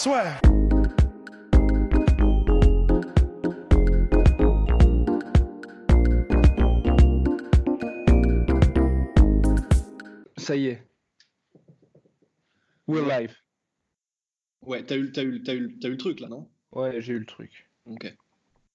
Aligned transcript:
Swear. 0.00 0.40
Ça 10.38 10.56
y 10.56 10.68
est. 10.68 10.82
We're 12.88 13.06
live. 13.06 13.36
Ouais, 14.62 14.82
t'as 14.86 14.96
eu, 14.96 15.12
t'as 15.12 15.22
eu, 15.22 15.42
t'as 15.42 15.54
eu, 15.54 15.78
t'as 15.78 15.88
eu 15.88 15.90
le 15.90 15.96
truc 15.98 16.20
là, 16.20 16.28
non? 16.28 16.48
Ouais, 16.72 17.02
j'ai 17.02 17.12
eu 17.12 17.18
le 17.18 17.26
truc. 17.26 17.68
Ok. 17.84 18.10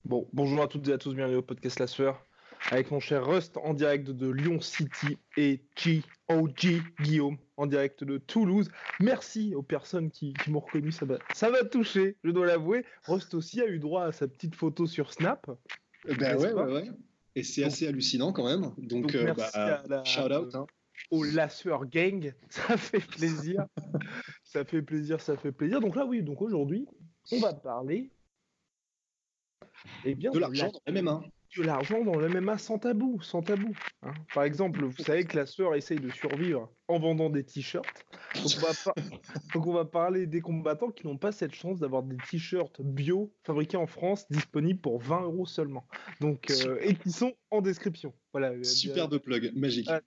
Bon, 0.04 0.30
bonjour 0.32 0.62
à 0.62 0.68
toutes 0.68 0.88
et 0.90 0.94
à 0.94 1.00
tous, 1.00 1.16
bienvenue 1.16 1.38
au 1.38 1.42
podcast 1.42 1.80
La 1.80 1.88
Sueur. 1.88 2.24
Avec 2.72 2.90
mon 2.90 3.00
cher 3.00 3.26
Rust 3.26 3.58
en 3.58 3.74
direct 3.74 4.10
de 4.10 4.28
Lyon 4.28 4.60
City 4.60 5.18
et 5.38 5.62
G.O.G. 5.76 6.82
Guillaume 7.02 7.38
en 7.58 7.68
direct 7.68 8.04
de 8.04 8.18
Toulouse. 8.18 8.70
Merci 9.00 9.54
aux 9.54 9.62
personnes 9.62 10.10
qui, 10.10 10.34
qui 10.34 10.50
m'ont 10.52 10.60
reconnu, 10.60 10.92
ça 10.92 11.06
va, 11.06 11.20
ça 11.34 11.50
va 11.52 11.64
toucher, 11.64 12.18
je 12.24 12.32
dois 12.32 12.48
l'avouer. 12.48 12.84
Rust 13.06 13.34
aussi 13.36 13.62
a 13.62 13.68
eu 13.68 13.78
droit 13.80 14.06
à 14.06 14.12
sa 14.12 14.28
petite 14.28 14.56
photo 14.56 14.88
sur 14.88 15.14
Snap. 15.14 15.46
Ben 16.06 16.18
N'est-ce 16.18 16.38
ouais, 16.38 16.54
ouais, 16.54 16.74
ouais. 16.74 16.90
Et 17.36 17.44
c'est 17.44 17.64
assez 17.64 17.88
hallucinant 17.88 18.34
quand 18.34 18.46
même. 18.46 18.62
Donc, 18.78 19.04
Donc, 19.04 19.16
euh, 19.16 19.26
merci 19.26 19.52
bah, 19.54 19.84
à 19.84 19.88
la- 19.88 20.04
shout 20.04 20.32
out. 20.32 20.56
Hein. 20.56 20.66
au 21.12 21.24
La 21.24 21.50
Sueur 21.50 21.86
Gang, 21.86 22.34
ça 22.50 22.78
fait 22.78 23.00
plaisir. 23.06 23.66
ça 24.44 24.66
fait 24.66 24.82
plaisir, 24.82 25.22
ça 25.22 25.38
fait 25.38 25.52
plaisir. 25.52 25.82
Donc 25.82 25.96
là, 25.96 26.06
oui, 26.06 26.24
donc 26.24 26.42
aujourd'hui, 26.42 26.88
on 27.32 27.40
va 27.40 27.54
parler 27.54 28.10
eh 30.04 30.16
bien, 30.16 30.32
De 30.32 30.40
la 30.40 30.48
l'argent 30.48 30.72
dans 30.72 30.94
les 30.94 31.02
MMA. 31.02 31.24
De 31.58 31.64
l'argent 31.64 32.04
dans 32.04 32.16
le 32.18 32.28
MMA 32.30 32.58
sans 32.58 32.78
tabou, 32.80 33.22
sans 33.22 33.42
tabou. 33.42 33.74
hein. 34.04 34.14
Par 34.34 34.44
exemple, 34.44 34.84
vous 34.84 35.04
savez 35.04 35.24
que 35.26 35.36
la 35.38 35.46
sœur 35.46 35.76
essaye 35.76 36.00
de 36.00 36.10
survivre 36.10 36.70
en 36.88 37.00
vendant 37.00 37.30
des 37.30 37.44
t-shirts. 37.44 38.06
Donc, 38.36 38.46
on 38.58 38.60
va 38.62 38.72
par- 38.84 38.96
donc 39.54 39.68
on 39.68 39.74
va 39.74 39.86
parler 39.86 40.28
des 40.28 40.42
combattants 40.42 40.92
qui 40.92 41.08
n'ont 41.08 41.18
pas 41.18 41.32
cette 41.32 41.56
chance 41.56 41.80
d'avoir 41.80 42.04
des 42.04 42.18
t-shirts 42.30 42.82
bio 42.82 43.34
fabriqués 43.46 43.78
en 43.78 43.88
France, 43.88 44.26
disponibles 44.30 44.80
pour 44.82 45.00
20 45.02 45.22
euros 45.24 45.46
seulement. 45.46 45.88
Donc 46.22 46.52
euh, 46.52 46.78
et 46.82 46.96
qui 46.96 47.12
sont 47.12 47.34
en 47.52 47.62
description. 47.62 48.14
Voilà. 48.34 48.50
euh, 48.52 48.64
Superbe 48.64 49.18
plug, 49.20 49.52
magique. 49.56 49.90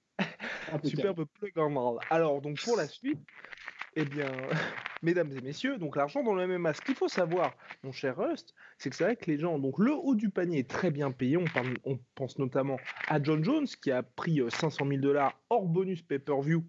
Ah. 0.70 0.78
Superbe 0.84 1.24
plug 1.40 1.56
en 1.58 1.70
mal. 1.70 2.04
Alors, 2.10 2.42
donc 2.42 2.60
pour 2.62 2.76
la 2.76 2.86
suite, 2.88 3.18
eh 3.96 4.04
bien, 4.04 4.30
mesdames 5.02 5.32
et 5.32 5.40
messieurs, 5.40 5.78
donc 5.78 5.96
l'argent 5.96 6.22
dans 6.22 6.34
le 6.34 6.46
MMA, 6.46 6.74
ce 6.74 6.80
qu'il 6.80 6.94
faut 6.94 7.08
savoir, 7.08 7.54
mon 7.82 7.92
cher 7.92 8.16
Rust, 8.16 8.54
c'est 8.78 8.90
que 8.90 8.96
c'est 8.96 9.04
vrai 9.04 9.16
que 9.16 9.30
les 9.30 9.38
gens, 9.38 9.58
donc 9.58 9.78
le 9.78 9.92
haut 9.92 10.14
du 10.14 10.30
panier 10.30 10.60
est 10.60 10.70
très 10.70 10.90
bien 10.90 11.10
payé. 11.10 11.36
On, 11.36 11.44
on 11.84 11.98
pense 12.14 12.38
notamment 12.38 12.78
à 13.08 13.22
John 13.22 13.44
Jones 13.44 13.66
qui 13.66 13.90
a 13.90 14.02
pris 14.02 14.40
euh, 14.40 14.50
500 14.50 14.86
000 14.86 15.00
dollars 15.00 15.38
hors 15.50 15.66
bonus 15.66 16.02
pay-per-view. 16.02 16.64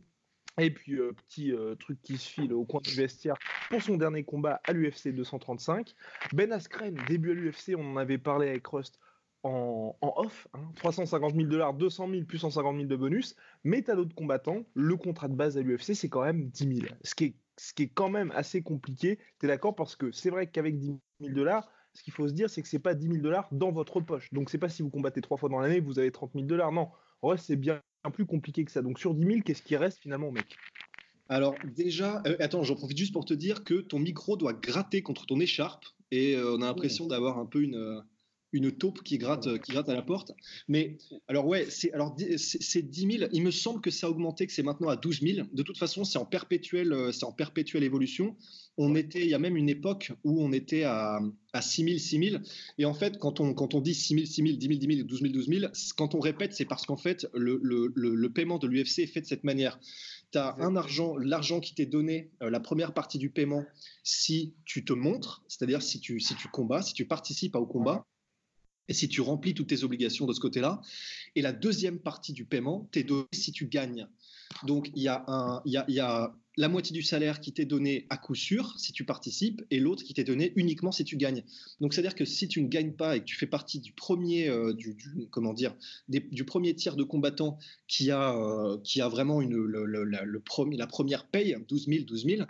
Et 0.60 0.72
puis, 0.72 1.00
euh, 1.00 1.14
petit 1.14 1.54
euh, 1.54 1.76
truc 1.76 2.02
qui 2.02 2.18
se 2.18 2.28
file 2.30 2.54
au 2.54 2.66
coin 2.66 2.82
du 2.82 2.92
vestiaire 2.92 3.36
pour 3.70 3.82
son 3.82 3.96
dernier 3.96 4.24
combat 4.24 4.60
à 4.66 4.74
l'UFC 4.74 5.10
235. 5.10 5.94
Ben 6.34 6.52
Askren, 6.52 6.96
début 7.08 7.32
à 7.32 7.34
l'UFC, 7.34 7.76
on 7.78 7.94
en 7.94 7.98
avait 7.98 8.18
parlé 8.18 8.50
avec 8.50 8.68
Rust 8.68 9.00
en, 9.44 9.96
en 10.02 10.14
off. 10.18 10.48
hein, 10.54 10.72
350 10.76 11.36
000 11.36 11.48
dollars, 11.48 11.74
200 11.74 12.10
000 12.10 12.26
plus 12.26 12.40
150 12.40 12.76
000 12.76 12.88
de 12.88 12.96
bonus. 12.96 13.36
Mais 13.64 13.82
t'as 13.82 13.96
d'autres 13.96 14.16
combattants, 14.16 14.66
le 14.74 14.96
contrat 14.98 15.28
de 15.28 15.36
base 15.36 15.58
à 15.58 15.62
l'UFC, 15.62 15.94
c'est 15.94 16.10
quand 16.10 16.24
même 16.24 16.50
10 16.50 16.76
000. 16.82 16.88
Ce 17.04 17.16
qui 17.16 17.24
est, 17.26 17.36
ce 17.58 17.74
qui 17.74 17.84
est 17.84 17.90
quand 17.90 18.10
même 18.10 18.32
assez 18.36 18.62
compliqué. 18.62 19.20
T'es 19.40 19.48
d'accord 19.48 19.76
Parce 19.76 19.96
que 19.96 20.12
c'est 20.12 20.30
vrai 20.30 20.48
qu'avec 20.48 20.78
10 20.78 20.94
000 21.22 21.34
dollars, 21.34 21.70
ce 21.94 22.04
qu'il 22.04 22.14
faut 22.14 22.28
se 22.28 22.34
dire, 22.34 22.50
c'est 22.50 22.62
que 22.62 22.68
c'est 22.68 22.80
pas 22.80 22.94
10 22.96 23.08
000 23.08 23.18
dollars 23.20 23.48
dans 23.52 23.72
votre 23.72 24.02
poche. 24.02 24.32
Donc 24.34 24.50
c'est 24.50 24.58
pas 24.58 24.70
si 24.70 24.82
vous 24.82 24.90
combattez 24.90 25.22
trois 25.22 25.38
fois 25.38 25.50
dans 25.50 25.60
l'année, 25.60 25.80
vous 25.80 26.00
avez 26.00 26.12
30 26.12 26.32
000 26.34 26.46
dollars. 26.46 26.72
Non, 26.72 26.90
en 27.22 27.30
vrai, 27.30 27.38
c'est 27.38 27.56
bien 27.56 27.82
plus 28.14 28.26
compliqué 28.26 28.64
que 28.64 28.72
ça. 28.72 28.82
Donc 28.82 29.00
sur 29.00 29.14
10 29.14 29.26
000, 29.26 29.40
qu'est-ce 29.44 29.62
qui 29.62 29.76
reste 29.76 30.00
finalement, 30.00 30.32
mec? 30.32 30.58
Alors 31.28 31.56
déjà, 31.64 32.24
euh, 32.26 32.36
attends, 32.40 32.64
j'en 32.64 32.76
profite 32.76 32.98
juste 32.98 33.14
pour 33.14 33.26
te 33.26 33.34
dire 33.34 33.64
que 33.64 33.76
ton 33.76 34.00
micro 34.00 34.36
doit 34.36 34.54
gratter 34.54 35.04
contre 35.04 35.28
ton 35.28 35.40
écharpe 35.40 35.86
et 36.10 36.36
euh, 36.36 36.56
on 36.56 36.62
a 36.62 36.66
l'impression 36.66 37.06
d'avoir 37.06 37.38
un 37.38 37.46
peu 37.46 37.62
une, 37.62 37.76
euh, 37.76 38.02
une 38.52 38.72
taupe 38.72 39.04
qui 39.04 39.18
gratte, 39.18 39.62
qui 39.62 39.72
gratte 39.72 39.90
à 39.90 39.94
la 39.94 40.02
porte. 40.02 40.32
Mais 40.68 40.98
alors 41.28 41.46
ouais, 41.46 41.68
c'est 41.70 41.92
alors 41.94 42.16
c'est 42.38 42.62
c'est 42.62 42.82
10 42.82 43.18
000. 43.20 43.30
Il 43.34 43.44
me 43.44 43.52
semble 43.52 43.82
que 43.82 43.92
ça 43.92 44.08
a 44.08 44.10
augmenté, 44.10 44.48
que 44.48 44.54
c'est 44.54 44.64
maintenant 44.64 44.90
à 44.90 44.96
12 44.96 45.22
000. 45.22 45.48
De 45.54 45.64
toute 45.64 45.78
façon, 45.78 46.04
c'est 46.04 46.18
en 46.18 46.26
perpétuelle, 46.26 46.94
euh, 46.94 47.12
c'est 47.12 47.26
en 47.26 47.32
perpétuelle 47.32 47.84
évolution. 47.84 48.36
On 48.78 48.96
était, 48.96 49.22
il 49.22 49.28
y 49.30 49.34
a 49.34 49.40
même 49.40 49.58
une 49.58 49.68
époque 49.70 50.14
où 50.24 50.42
on 50.42 50.52
était 50.54 50.84
à, 50.84 51.20
à 51.54 51.62
6 51.62 51.84
000, 51.84 51.98
6 51.98 52.30
000. 52.32 52.42
Et 52.78 52.86
en 52.86 52.94
fait, 52.94 53.18
quand 53.20 53.40
on, 53.42 53.54
quand 53.54 53.74
on 53.74 53.82
dit 53.82 53.94
6 53.94 54.14
000, 54.16 54.26
6 54.26 54.36
000, 54.42 54.58
10 54.58 54.68
000, 54.68 54.80
10 54.80 54.96
000, 54.96 55.08
12 55.08 55.22
000, 55.22 55.34
12 55.34 55.48
000, 55.50 55.74
c- 55.74 55.92
quand 55.98 56.16
on 56.16 56.20
répète, 56.20 56.54
c'est 56.54 56.66
parce 56.66 56.86
qu'en 56.86 56.96
fait, 56.98 57.28
le, 57.34 57.60
le, 57.62 57.92
le, 57.94 58.16
le 58.16 58.30
paiement 58.32 58.58
de 58.58 58.68
l'UFC 58.68 59.00
est 59.00 59.08
fait 59.08 59.22
de 59.22 59.26
cette 59.26 59.44
manière. 59.44 59.80
Tu 60.32 60.38
as 60.38 60.56
un 60.60 60.76
argent, 60.76 61.18
l'argent 61.18 61.60
qui 61.60 61.76
t'est 61.76 61.86
donné, 61.88 62.32
euh, 62.42 62.50
la 62.50 62.60
première 62.62 62.94
partie 62.94 63.18
du 63.18 63.30
paiement, 63.30 63.66
si 64.04 64.54
tu 64.64 64.86
te 64.86 64.94
montres, 64.94 65.44
c'est-à-dire 65.48 65.82
si 65.82 66.00
tu, 66.00 66.20
si 66.20 66.36
tu 66.36 66.48
combats, 66.48 66.82
si 66.82 66.94
tu 66.94 67.06
participes 67.06 67.56
au 67.56 67.66
combat, 67.66 68.06
et 68.90 68.94
si 68.94 69.08
tu 69.08 69.22
remplis 69.22 69.54
toutes 69.54 69.70
tes 69.70 69.84
obligations 69.84 70.26
de 70.26 70.34
ce 70.34 70.40
côté-là. 70.40 70.82
Et 71.36 71.42
la 71.42 71.54
deuxième 71.54 72.00
partie 72.00 72.34
du 72.34 72.44
paiement 72.44 72.90
t'est 72.92 73.04
donnée 73.04 73.28
si 73.32 73.52
tu 73.52 73.68
gagnes. 73.68 74.08
Donc, 74.66 74.90
il 74.96 75.04
y, 75.04 75.08
a 75.08 75.62
y, 75.66 75.78
a, 75.78 75.86
y 75.88 76.00
a 76.00 76.36
la 76.60 76.68
moitié 76.68 76.94
du 76.94 77.04
salaire 77.04 77.40
qui 77.40 77.54
t'est 77.54 77.64
donné 77.64 78.06
à 78.10 78.18
coup 78.18 78.36
sûr 78.36 78.78
si 78.78 78.92
tu 78.92 79.06
participes, 79.06 79.62
et 79.72 79.80
l'autre 79.80 80.04
qui 80.04 80.14
t'est 80.14 80.26
donné 80.26 80.52
uniquement 80.58 80.92
si 80.92 81.06
tu 81.06 81.16
gagnes. 81.16 81.44
Donc, 81.80 81.94
c'est-à-dire 81.94 82.16
que 82.16 82.26
si 82.26 82.50
tu 82.50 82.62
ne 82.62 82.68
gagnes 82.68 82.92
pas 82.92 83.16
et 83.16 83.22
que 83.22 83.26
tu 83.26 83.38
fais 83.38 83.48
partie 83.48 83.80
du 83.80 83.94
premier, 83.94 84.50
euh, 84.50 84.74
du, 84.74 84.98
comment 85.32 85.54
dire, 85.54 85.74
du 86.10 86.44
premier 86.44 86.76
tiers 86.76 86.98
de 86.98 87.04
combattants 87.04 87.58
qui 87.88 88.12
a, 88.12 88.36
euh, 88.36 88.78
vraiment 89.10 89.40
la 89.40 90.88
première 90.88 91.28
paye, 91.28 91.56
12 91.70 91.86
000, 91.88 92.04
12 92.04 92.26
000, 92.26 92.44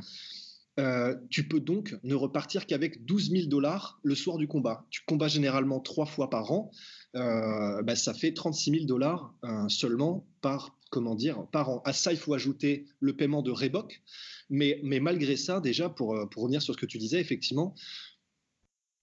euh, 0.80 1.16
tu 1.30 1.46
peux 1.48 1.60
donc 1.60 1.98
ne 2.04 2.16
repartir 2.16 2.66
qu'avec 2.66 3.06
12 3.06 3.32
000 3.32 3.48
dollars 3.48 4.00
le 4.02 4.16
soir 4.16 4.38
du 4.38 4.48
combat. 4.48 4.86
Tu 4.90 5.02
combats 5.06 5.28
généralement 5.28 5.82
trois 5.82 6.06
fois 6.06 6.30
par 6.30 6.52
an, 6.54 6.72
euh, 7.16 7.82
bah, 7.84 7.96
ça 7.96 8.14
fait 8.14 8.34
36 8.34 8.72
000 8.72 8.86
dollars 8.86 9.34
euh, 9.44 9.68
seulement 9.68 10.26
par, 10.42 10.78
comment 10.90 11.16
dire, 11.16 11.46
par 11.52 11.70
an. 11.70 11.82
À 11.84 11.92
ça, 11.92 12.14
il 12.14 12.18
faut 12.18 12.34
ajouter 12.34 12.86
le 13.02 13.16
paiement 13.16 13.42
de 13.42 13.52
Reebok. 13.52 14.02
Mais, 14.50 14.80
malgré 14.84 15.36
ça, 15.36 15.60
déjà, 15.60 15.90
pour, 15.90 16.18
pour 16.32 16.44
revenir 16.44 16.62
sur 16.62 16.74
ce 16.74 16.80
que 16.80 16.86
tu 16.86 16.98
disais, 16.98 17.20
effectivement, 17.20 17.76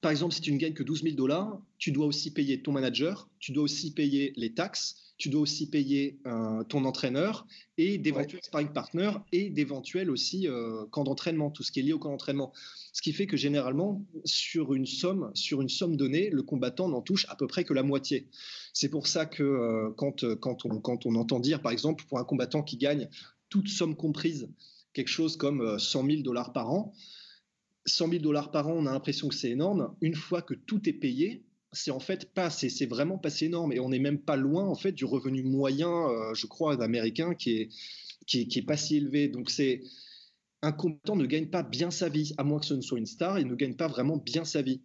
par 0.01 0.11
exemple, 0.11 0.35
si 0.35 0.41
tu 0.41 0.53
ne 0.53 0.59
gagnes 0.59 0.73
que 0.73 0.83
12 0.83 1.03
000 1.03 1.15
dollars, 1.15 1.61
tu 1.79 1.93
dois 1.93 2.07
aussi 2.07 2.33
payer 2.33 2.63
ton 2.63 2.73
manager, 2.73 3.29
tu 3.39 3.53
dois 3.53 3.65
aussi 3.65 3.93
payer 3.93 4.33
les 4.37 4.55
taxes, 4.55 5.06
tu 5.19 5.29
dois 5.29 5.41
aussi 5.41 5.69
payer 5.69 6.19
euh, 6.27 6.63
ton 6.65 6.85
entraîneur 6.85 7.47
et 7.79 7.99
d'éventuels 7.99 8.43
sparring 8.43 8.73
partners 8.73 9.13
et 9.33 9.49
d'éventuels 9.51 10.11
aussi 10.11 10.47
euh, 10.47 10.85
camps 10.91 11.05
d'entraînement, 11.05 11.51
tout 11.51 11.63
ce 11.63 11.73
qui 11.73 11.81
est 11.81 11.83
lié 11.83 11.93
au 11.93 11.99
camp 11.99 12.11
d'entraînement. 12.11 12.53
Ce 12.93 13.03
qui 13.03 13.13
fait 13.13 13.27
que 13.27 13.37
généralement, 13.37 14.05
sur 14.25 14.75
une 14.75 14.87
somme, 14.87 15.31
sur 15.35 15.61
une 15.61 15.69
somme 15.69 15.97
donnée, 15.97 16.31
le 16.31 16.43
combattant 16.43 16.89
n'en 16.89 17.03
touche 17.03 17.27
à 17.29 17.37
peu 17.37 17.47
près 17.47 17.65
que 17.65 17.75
la 17.75 17.83
moitié. 17.83 18.29
C'est 18.73 18.91
pour 18.91 19.07
ça 19.07 19.25
que 19.27 19.43
euh, 19.43 19.91
quand, 19.97 20.25
euh, 20.25 20.37
quand, 20.37 20.67
on, 20.67 20.81
quand 20.81 21.07
on 21.07 21.15
entend 21.15 21.41
dire, 21.41 21.63
par 21.63 21.73
exemple, 21.73 22.05
pour 22.09 22.19
un 22.19 22.25
combattant 22.25 22.63
qui 22.63 22.77
gagne 22.77 23.09
toute 23.49 23.69
somme 23.69 23.97
comprise, 23.97 24.51
quelque 24.93 25.09
chose 25.09 25.37
comme 25.37 25.63
euh, 25.63 25.79
100 25.79 26.07
000 26.07 26.23
dollars 26.23 26.53
par 26.53 26.71
an, 26.71 26.93
100 27.87 28.11
000 28.11 28.23
dollars 28.23 28.51
par 28.51 28.69
an, 28.69 28.73
on 28.73 28.87
a 28.87 28.93
l'impression 28.93 29.29
que 29.29 29.35
c'est 29.35 29.51
énorme. 29.51 29.95
Une 30.01 30.15
fois 30.15 30.43
que 30.43 30.55
tout 30.55 30.89
est 30.89 30.93
payé, 30.93 31.45
c'est 31.73 31.91
en 31.91 32.01
fait 32.01 32.33
pas, 32.33 32.51
c'est 32.51 32.69
c'est 32.69 32.87
vraiment 32.87 33.19
pas 33.19 33.31
si 33.31 33.47
énorme 33.47 33.73
et 33.73 33.81
on 33.81 33.91
n'est 33.91 33.99
même 33.99 34.21
pas 34.21 34.37
loin 34.37 34.65
en 34.65 34.75
fait 34.75 34.93
du 34.93 35.05
revenu 35.05 35.43
moyen, 35.43 35.91
euh, 35.91 36.35
je 36.35 36.47
crois, 36.47 36.77
d'américain 36.77 37.35
qui 37.35 37.61
est, 37.61 37.69
qui 38.27 38.43
est 38.43 38.47
qui 38.47 38.59
est 38.61 38.67
pas 38.67 38.77
si 38.77 38.97
élevé. 38.97 39.29
Donc 39.29 39.51
c'est 39.51 39.83
un 40.63 40.73
combattant 40.73 41.17
ne 41.17 41.27
gagne 41.27 41.49
pas 41.49 41.63
bien 41.63 41.91
sa 41.91 42.09
vie, 42.09 42.35
à 42.39 42.45
moins 42.45 42.61
que 42.61 42.67
ce 42.67 42.75
ne 42.75 42.81
soit 42.81 42.99
une 42.99 43.07
star, 43.07 43.39
il 43.39 43.47
ne 43.47 43.55
gagne 43.55 43.77
pas 43.77 43.89
vraiment 43.89 44.17
bien 44.17 44.45
sa 44.45 44.63
vie. 44.63 44.83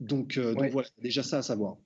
Donc, 0.00 0.36
euh, 0.36 0.54
donc 0.54 0.70
voilà, 0.70 0.88
déjà 0.98 1.22
ça 1.22 1.38
à 1.38 1.42
savoir. 1.42 1.76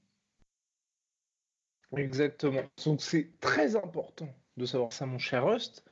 Exactement. 1.97 2.63
Donc 2.85 3.03
c'est 3.03 3.39
très 3.41 3.77
important 3.77 4.29
de 4.57 4.67
savoir 4.67 4.93
ça, 4.93 5.07
mon 5.07 5.19
cher 5.19 5.47
Rust. 5.47 5.85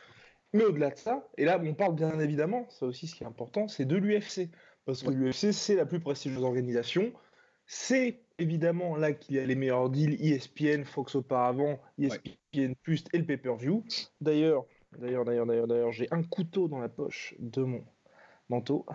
Mais 0.53 0.65
au-delà 0.65 0.91
de 0.91 0.99
ça, 0.99 1.29
et 1.37 1.45
là 1.45 1.61
on 1.63 1.75
parle 1.75 1.97
bien 1.97 2.19
évidemment, 2.21 2.69
ça 2.71 2.87
aussi 2.87 3.07
ce 3.09 3.15
qui 3.15 3.25
est 3.25 3.27
important, 3.27 3.69
c'est 3.69 3.85
de 3.85 3.97
l'UFC. 3.97 4.51
Parce 4.85 5.03
que 5.03 5.11
l'UFC, 5.11 5.53
c'est 5.53 5.75
la 5.75 5.87
plus 5.87 6.01
prestigieuse 6.01 6.43
organisation. 6.43 7.13
C'est 7.67 8.24
évidemment 8.39 8.97
là 8.97 9.13
qu'il 9.13 9.37
y 9.37 9.39
a 9.39 9.47
les 9.47 9.55
meilleurs 9.55 9.91
deals, 9.91 10.21
ESPN, 10.21 10.85
Fox 10.85 11.15
auparavant, 11.15 11.81
ESPN 11.99 12.75
Plus 12.83 13.05
et 13.13 13.19
le 13.19 13.27
pay-per-view. 13.27 13.85
D'ailleurs, 14.21 14.65
D'ailleurs, 14.99 15.25
d'ailleurs, 15.25 15.47
d'ailleurs, 15.47 15.67
d'ailleurs, 15.67 15.93
j'ai 15.93 16.09
un 16.13 16.23
couteau 16.23 16.69
dans 16.69 16.79
la 16.79 16.89
poche 16.89 17.35
de 17.39 17.63
mon 17.63 17.85
manteau. 18.49 18.87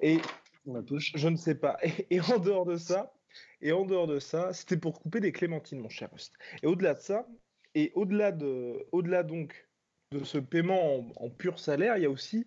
Et 0.00 0.18
dans 0.66 0.74
la 0.74 0.82
poche. 0.82 1.12
Je 1.14 1.28
ne 1.28 1.36
sais 1.36 1.54
pas. 1.54 1.78
Et, 2.10 2.20
en 2.20 2.38
dehors 2.38 2.66
de 2.66 2.76
ça, 2.76 3.12
et 3.60 3.72
en 3.72 3.84
dehors 3.84 4.06
de 4.06 4.18
ça, 4.18 4.52
c'était 4.52 4.76
pour 4.76 5.00
couper 5.00 5.20
des 5.20 5.32
clémentines, 5.32 5.80
mon 5.80 5.88
cher 5.88 6.10
Rust. 6.12 6.34
Et 6.62 6.66
au-delà 6.66 6.94
de 6.94 7.00
ça, 7.00 7.26
et 7.74 7.92
au-delà 7.94 8.32
de, 8.32 8.86
au-delà 8.92 9.22
donc 9.22 9.68
de 10.12 10.24
ce 10.24 10.38
paiement 10.38 11.10
en, 11.16 11.30
pur 11.30 11.58
salaire, 11.58 11.96
il 11.96 12.02
y 12.02 12.06
a 12.06 12.10
aussi 12.10 12.46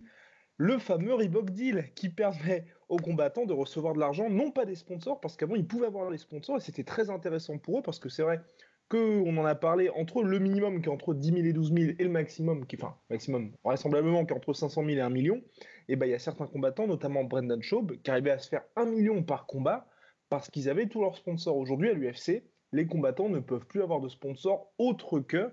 le 0.58 0.80
fameux 0.80 1.14
Reebok 1.14 1.52
Deal 1.52 1.86
qui 1.96 2.10
permet 2.10 2.66
aux 2.90 2.98
combattants 2.98 3.46
de 3.46 3.54
recevoir 3.54 3.94
de 3.94 4.00
l'argent, 4.00 4.30
non 4.30 4.52
pas 4.52 4.66
des 4.66 4.76
sponsors, 4.76 5.20
parce 5.20 5.38
qu'avant 5.38 5.56
ils 5.56 5.68
pouvaient 5.68 5.88
avoir 5.88 6.10
les 6.10 6.18
sponsors 6.18 6.58
et 6.58 6.60
c'était 6.60 6.84
très 6.84 7.10
intéressant 7.10 7.58
pour 7.58 7.80
eux 7.80 7.82
parce 7.82 8.00
que 8.00 8.10
c'est 8.10 8.24
vrai 8.24 8.42
qu'on 8.90 9.36
en 9.38 9.46
a 9.46 9.56
parlé 9.56 9.90
entre 9.90 10.24
le 10.24 10.40
minimum 10.40 10.82
qui 10.82 10.88
est 10.88 10.92
entre 10.92 11.14
10 11.14 11.28
000 11.28 11.40
et 11.46 11.54
12 11.54 11.74
000 11.74 11.92
et 12.00 12.04
le 12.04 12.10
maximum 12.10 12.66
qui, 12.66 12.78
enfin, 12.78 12.96
maximum 13.10 13.52
vraisemblablement 13.64 14.26
qui 14.26 14.34
est 14.34 14.38
entre 14.38 14.54
500 14.54 14.86
000 14.86 14.98
et 14.98 15.02
1 15.02 15.10
million, 15.10 15.42
et 15.90 15.96
ben 15.96 16.06
il 16.06 16.12
y 16.12 16.16
a 16.16 16.20
certains 16.20 16.48
combattants, 16.48 16.88
notamment 16.88 17.24
Brendan 17.24 17.62
Schaub, 17.62 18.02
qui 18.02 18.10
arrivaient 18.10 18.32
à 18.32 18.40
se 18.40 18.48
faire 18.48 18.64
1 18.78 18.86
million 18.86 19.24
par 19.24 19.46
combat 19.46 19.88
parce 20.30 20.50
qu'ils 20.50 20.70
avaient 20.70 20.88
tous 20.88 21.02
leurs 21.02 21.18
sponsors. 21.18 21.58
Aujourd'hui 21.58 21.90
à 21.90 21.94
l'UFC, 21.94 22.44
les 22.72 22.88
combattants 22.88 23.30
ne 23.30 23.40
peuvent 23.40 23.66
plus 23.66 23.82
avoir 23.82 24.00
de 24.00 24.10
sponsors 24.10 24.72
autres 24.78 25.20
que 25.20 25.52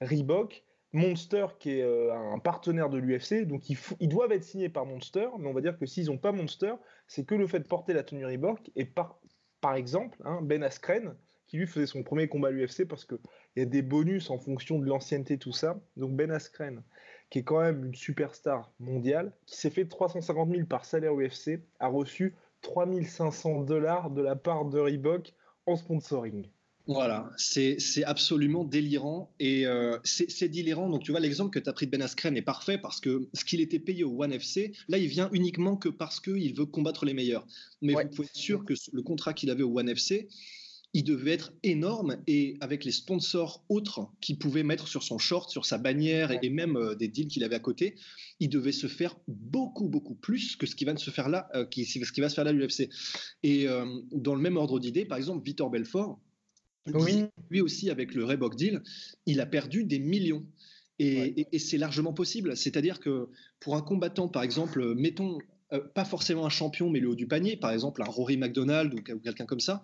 Reebok, 0.00 0.64
Monster 0.94 1.46
qui 1.58 1.78
est 1.78 1.82
euh, 1.82 2.14
un 2.14 2.38
partenaire 2.38 2.88
de 2.88 2.98
l'UFC, 2.98 3.46
donc 3.46 3.68
ils, 3.68 4.08
doivent 4.08 4.30
être 4.30 4.44
signés 4.44 4.68
par 4.68 4.86
Monster, 4.86 5.26
mais 5.40 5.48
on 5.48 5.52
va 5.52 5.60
dire 5.60 5.76
que 5.76 5.86
s'ils 5.86 6.06
n'ont 6.06 6.18
pas 6.18 6.30
Monster, 6.30 6.74
c'est 7.08 7.24
que 7.24 7.34
le 7.34 7.48
fait 7.48 7.58
de 7.58 7.66
porter 7.66 7.92
la 7.92 8.04
tenue 8.04 8.24
Reebok 8.24 8.70
et 8.76 8.84
par, 8.84 9.18
par 9.60 9.74
exemple 9.74 10.16
hein, 10.24 10.38
Ben 10.42 10.62
Askren 10.62 11.16
qui 11.48 11.58
lui 11.58 11.66
faisait 11.66 11.86
son 11.86 12.04
premier 12.04 12.28
combat 12.28 12.48
à 12.48 12.50
l'UFC 12.52 12.86
parce 12.86 13.04
qu'il 13.04 13.18
y 13.56 13.60
a 13.60 13.64
des 13.64 13.82
bonus 13.82 14.30
en 14.30 14.38
fonction 14.38 14.78
de 14.78 14.86
l'ancienneté, 14.86 15.36
tout 15.36 15.52
ça. 15.52 15.80
Donc 15.96 16.14
Ben 16.14 16.30
Askren, 16.30 16.82
qui 17.28 17.40
est 17.40 17.44
quand 17.44 17.60
même 17.60 17.84
une 17.86 17.94
superstar 17.94 18.72
mondiale, 18.78 19.32
qui 19.46 19.56
s'est 19.56 19.70
fait 19.70 19.86
350 19.86 20.48
000 20.48 20.66
par 20.66 20.84
salaire 20.84 21.14
UFC, 21.14 21.60
a 21.80 21.88
reçu 21.88 22.36
3500 22.62 23.62
dollars 23.62 24.10
de 24.10 24.22
la 24.22 24.36
part 24.36 24.64
de 24.64 24.78
Reebok 24.78 25.34
en 25.66 25.74
sponsoring. 25.74 26.48
Voilà, 26.86 27.30
c'est 27.38 27.78
absolument 28.04 28.64
délirant 28.64 29.32
et 29.40 29.66
euh, 29.66 29.98
c'est 30.04 30.48
délirant. 30.48 30.90
Donc 30.90 31.02
tu 31.02 31.12
vois, 31.12 31.20
l'exemple 31.20 31.50
que 31.50 31.58
tu 31.58 31.70
as 31.70 31.72
pris 31.72 31.86
de 31.86 31.90
Ben 31.90 32.02
Askren 32.02 32.36
est 32.36 32.42
parfait 32.42 32.76
parce 32.76 33.00
que 33.00 33.26
ce 33.32 33.44
qu'il 33.44 33.62
était 33.62 33.78
payé 33.78 34.04
au 34.04 34.22
One 34.22 34.32
FC, 34.32 34.72
là 34.88 34.98
il 34.98 35.06
vient 35.06 35.30
uniquement 35.32 35.76
que 35.76 35.88
parce 35.88 36.20
qu'il 36.20 36.54
veut 36.54 36.66
combattre 36.66 37.06
les 37.06 37.14
meilleurs. 37.14 37.46
Mais 37.80 37.94
vous 37.94 38.08
pouvez 38.10 38.28
être 38.28 38.36
sûr 38.36 38.64
que 38.66 38.74
le 38.92 39.02
contrat 39.02 39.32
qu'il 39.32 39.50
avait 39.50 39.62
au 39.62 39.78
One 39.78 39.88
FC, 39.88 40.28
il 40.94 41.02
devait 41.02 41.32
être 41.32 41.52
énorme 41.64 42.18
et 42.28 42.56
avec 42.60 42.84
les 42.84 42.92
sponsors 42.92 43.64
autres 43.68 44.06
qu'il 44.20 44.38
pouvait 44.38 44.62
mettre 44.62 44.86
sur 44.86 45.02
son 45.02 45.18
short, 45.18 45.50
sur 45.50 45.66
sa 45.66 45.76
bannière 45.76 46.30
et, 46.42 46.50
même 46.50 46.76
euh, 46.76 46.94
des 46.94 47.08
deals 47.08 47.26
qu'il 47.26 47.42
avait 47.42 47.56
à 47.56 47.60
côté, 47.60 47.96
il 48.38 48.48
devait 48.48 48.72
se 48.72 48.86
faire 48.86 49.16
beaucoup 49.26 49.88
beaucoup 49.88 50.14
plus 50.14 50.54
que 50.54 50.66
ce 50.66 50.76
qui 50.76 50.84
va 50.84 50.96
se 50.96 51.10
faire 51.10 51.28
là, 51.28 51.48
euh, 51.56 51.64
qui, 51.64 51.84
ce 51.84 52.12
qui 52.12 52.20
va 52.20 52.28
se 52.28 52.34
faire 52.34 52.44
là 52.44 52.50
à 52.50 52.52
l'UFC. 52.52 52.88
Et 53.42 53.66
euh, 53.68 53.84
dans 54.12 54.36
le 54.36 54.40
même 54.40 54.56
ordre 54.56 54.78
d'idée, 54.78 55.04
par 55.04 55.18
exemple, 55.18 55.44
Vitor 55.44 55.68
Belfort, 55.68 56.20
lui, 56.86 57.60
aussi 57.60 57.90
avec 57.90 58.14
le 58.14 58.24
Reebok 58.24 58.56
deal, 58.56 58.82
il 59.26 59.40
a 59.40 59.46
perdu 59.46 59.84
des 59.84 59.98
millions. 59.98 60.44
Et, 60.98 61.46
c'est 61.58 61.78
largement 61.78 62.12
possible. 62.12 62.56
C'est-à-dire 62.56 63.00
que 63.00 63.28
pour 63.60 63.76
un 63.76 63.82
combattant, 63.82 64.28
par 64.28 64.42
exemple, 64.42 64.94
mettons 64.94 65.38
pas 65.94 66.04
forcément 66.04 66.46
un 66.46 66.50
champion, 66.50 66.90
mais 66.90 67.00
le 67.00 67.08
haut 67.08 67.14
du 67.14 67.26
panier, 67.26 67.56
par 67.56 67.72
exemple 67.72 68.02
un 68.02 68.06
Rory 68.06 68.36
McDonald 68.36 68.94
ou 68.94 69.02
quelqu'un 69.02 69.46
comme 69.46 69.60
ça, 69.60 69.82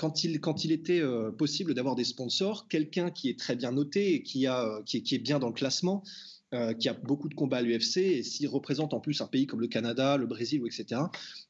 quand 0.00 0.24
il, 0.24 0.40
quand 0.40 0.64
il 0.64 0.72
était 0.72 1.00
euh, 1.00 1.30
possible 1.30 1.74
d'avoir 1.74 1.94
des 1.94 2.04
sponsors, 2.04 2.68
quelqu'un 2.68 3.10
qui 3.10 3.28
est 3.28 3.38
très 3.38 3.54
bien 3.54 3.70
noté 3.70 4.14
et 4.14 4.22
qui, 4.22 4.46
a, 4.46 4.64
euh, 4.64 4.82
qui, 4.82 4.96
est, 4.96 5.18
bien 5.18 5.38
dans 5.38 5.48
le 5.48 5.52
classement, 5.52 6.02
euh, 6.54 6.72
qui 6.74 6.88
a 6.88 6.94
beaucoup 6.94 7.28
de 7.28 7.34
combats 7.34 7.58
à 7.58 7.62
l'UFC, 7.62 7.98
et 7.98 8.22
s'il 8.22 8.48
représente 8.48 8.94
en 8.94 9.00
plus 9.00 9.20
un 9.20 9.26
pays 9.26 9.46
comme 9.46 9.60
le 9.60 9.68
Canada, 9.68 10.16
le 10.16 10.26
Brésil, 10.26 10.62
etc., 10.66 11.02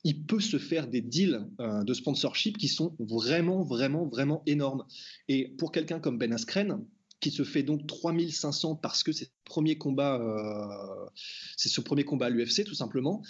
il 0.04 0.24
peut 0.24 0.40
se 0.40 0.58
faire 0.58 0.88
des 0.88 1.00
deals 1.00 1.46
de 1.58 1.94
sponsorship 1.94 2.58
qui 2.58 2.68
sont 2.68 2.96
vraiment, 2.98 3.62
vraiment, 3.62 4.06
vraiment 4.06 4.42
énormes. 4.46 4.84
Et 5.28 5.48
pour 5.58 5.72
quelqu'un 5.72 6.00
comme 6.00 6.18
Ben 6.18 6.32
Askren, 6.32 6.84
qui 7.20 7.30
se 7.30 7.44
fait 7.44 7.62
donc 7.62 7.86
3500 7.86 8.76
parce 8.76 9.02
que 9.02 9.12
c'est 9.12 9.30
premier 9.44 9.76
combat, 9.76 10.20
c'est 11.56 11.68
ce 11.68 11.80
premier 11.80 12.04
combat 12.04 12.26
à 12.26 12.30
l'UFC 12.30 12.64
tout 12.64 12.74
simplement. 12.74 13.22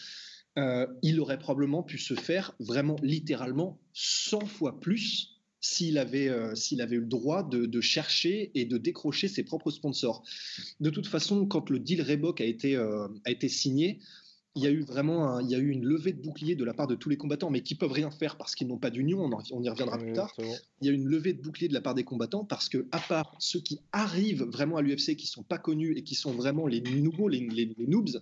Euh, 0.58 0.86
il 1.02 1.20
aurait 1.20 1.38
probablement 1.38 1.82
pu 1.82 1.98
se 1.98 2.14
faire 2.14 2.54
vraiment 2.58 2.96
littéralement 3.02 3.80
100 3.92 4.46
fois 4.46 4.80
plus 4.80 5.39
s'il 5.60 5.98
avait, 5.98 6.28
euh, 6.28 6.54
avait 6.78 6.96
eu 6.96 7.00
le 7.00 7.06
droit 7.06 7.42
de, 7.42 7.80
chercher 7.80 8.50
et 8.54 8.64
de 8.64 8.78
décrocher 8.78 9.28
ses 9.28 9.42
propres 9.42 9.70
sponsors. 9.70 10.22
De 10.80 10.90
toute 10.90 11.06
façon, 11.06 11.46
quand 11.46 11.70
le 11.70 11.78
deal 11.78 12.02
Reebok 12.02 12.40
a 12.40 12.44
été, 12.44 12.76
euh, 12.76 13.08
a 13.24 13.30
été 13.30 13.48
signé, 13.48 14.00
il 14.56 14.62
y 14.62 14.66
a 14.66 14.70
eu 14.70 14.82
vraiment 14.82 15.38
il 15.38 15.48
y 15.48 15.54
a 15.54 15.58
eu 15.58 15.68
une 15.68 15.84
levée 15.84 16.12
de 16.12 16.20
bouclier 16.20 16.56
de 16.56 16.64
la 16.64 16.74
part 16.74 16.88
de 16.88 16.96
tous 16.96 17.08
les 17.08 17.16
combattants, 17.16 17.50
mais 17.50 17.62
qui 17.62 17.76
peuvent 17.76 17.92
rien 17.92 18.10
faire 18.10 18.36
parce 18.36 18.54
qu'ils 18.54 18.66
n'ont 18.66 18.78
pas 18.78 18.90
d'union. 18.90 19.30
On, 19.52 19.62
y 19.62 19.68
reviendra 19.68 19.98
plus 19.98 20.12
tard. 20.12 20.32
Il 20.38 20.86
y 20.86 20.88
a 20.88 20.92
eu 20.92 20.94
une 20.94 21.06
levée 21.06 21.32
de 21.32 21.40
bouclier 21.40 21.68
de 21.68 21.74
la 21.74 21.80
part 21.80 21.94
des 21.94 22.02
combattants 22.02 22.44
parce 22.44 22.68
que, 22.68 22.86
à 22.90 22.98
part 22.98 23.36
ceux 23.38 23.60
qui 23.60 23.80
arrivent 23.92 24.42
vraiment 24.42 24.76
à 24.76 24.82
l'UFC, 24.82 25.14
qui 25.16 25.26
sont 25.26 25.44
pas 25.44 25.58
connus 25.58 25.96
et 25.96 26.02
qui 26.02 26.16
sont 26.16 26.32
vraiment 26.32 26.66
les 26.66 26.80
nouveaux, 26.80 27.28
les, 27.28 27.74
noobs, 27.78 28.20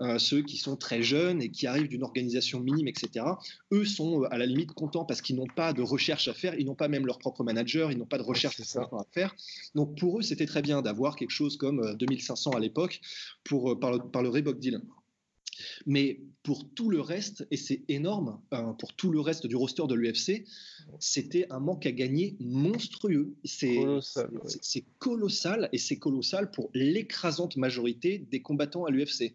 euh, 0.00 0.18
ceux 0.18 0.42
qui 0.42 0.56
sont 0.56 0.76
très 0.76 1.02
jeunes 1.02 1.42
et 1.42 1.50
qui 1.50 1.66
arrivent 1.66 1.88
d'une 1.88 2.02
organisation 2.02 2.60
minime, 2.60 2.88
etc. 2.88 3.24
Eux 3.72 3.84
sont 3.84 4.22
euh, 4.22 4.32
à 4.32 4.38
la 4.38 4.46
limite 4.46 4.72
contents 4.72 5.04
parce 5.04 5.22
qu'ils 5.22 5.36
n'ont 5.36 5.46
pas 5.54 5.72
de 5.72 5.82
recherche 5.82 6.26
à 6.26 6.34
faire, 6.34 6.58
ils 6.58 6.66
n'ont 6.66 6.74
pas 6.74 6.88
même 6.88 7.06
leur 7.06 7.18
propre 7.18 7.44
manager, 7.44 7.92
ils 7.92 7.98
n'ont 7.98 8.06
pas 8.06 8.18
de 8.18 8.22
recherche 8.22 8.60
à 8.60 9.06
faire. 9.12 9.36
Donc 9.76 9.96
pour 9.98 10.18
eux, 10.18 10.22
c'était 10.22 10.46
très 10.46 10.62
bien 10.62 10.82
d'avoir 10.82 11.14
quelque 11.14 11.30
chose 11.30 11.56
comme 11.56 11.94
2500 11.96 12.50
euh, 12.52 12.56
à 12.56 12.60
l'époque 12.60 13.00
pour 13.44 13.78
par 13.78 13.92
le, 13.92 13.98
par 13.98 14.22
le 14.22 14.28
Reebok 14.28 14.58
Deal. 14.58 14.82
Mais 15.86 16.20
pour 16.42 16.68
tout 16.70 16.90
le 16.90 17.00
reste, 17.00 17.46
et 17.50 17.56
c'est 17.56 17.82
énorme, 17.88 18.40
hein, 18.52 18.74
pour 18.78 18.94
tout 18.94 19.10
le 19.10 19.20
reste 19.20 19.46
du 19.46 19.56
roster 19.56 19.84
de 19.88 19.94
l'UFC, 19.94 20.44
c'était 20.98 21.46
un 21.50 21.60
manque 21.60 21.86
à 21.86 21.92
gagner 21.92 22.36
monstrueux. 22.40 23.34
C'est 23.44 23.76
colossal, 24.98 25.68
et 25.72 25.78
c'est 25.78 25.98
colossal 25.98 26.50
pour 26.50 26.70
l'écrasante 26.74 27.56
majorité 27.56 28.26
des 28.30 28.40
combattants 28.40 28.84
à 28.84 28.90
l'UFC. 28.90 29.34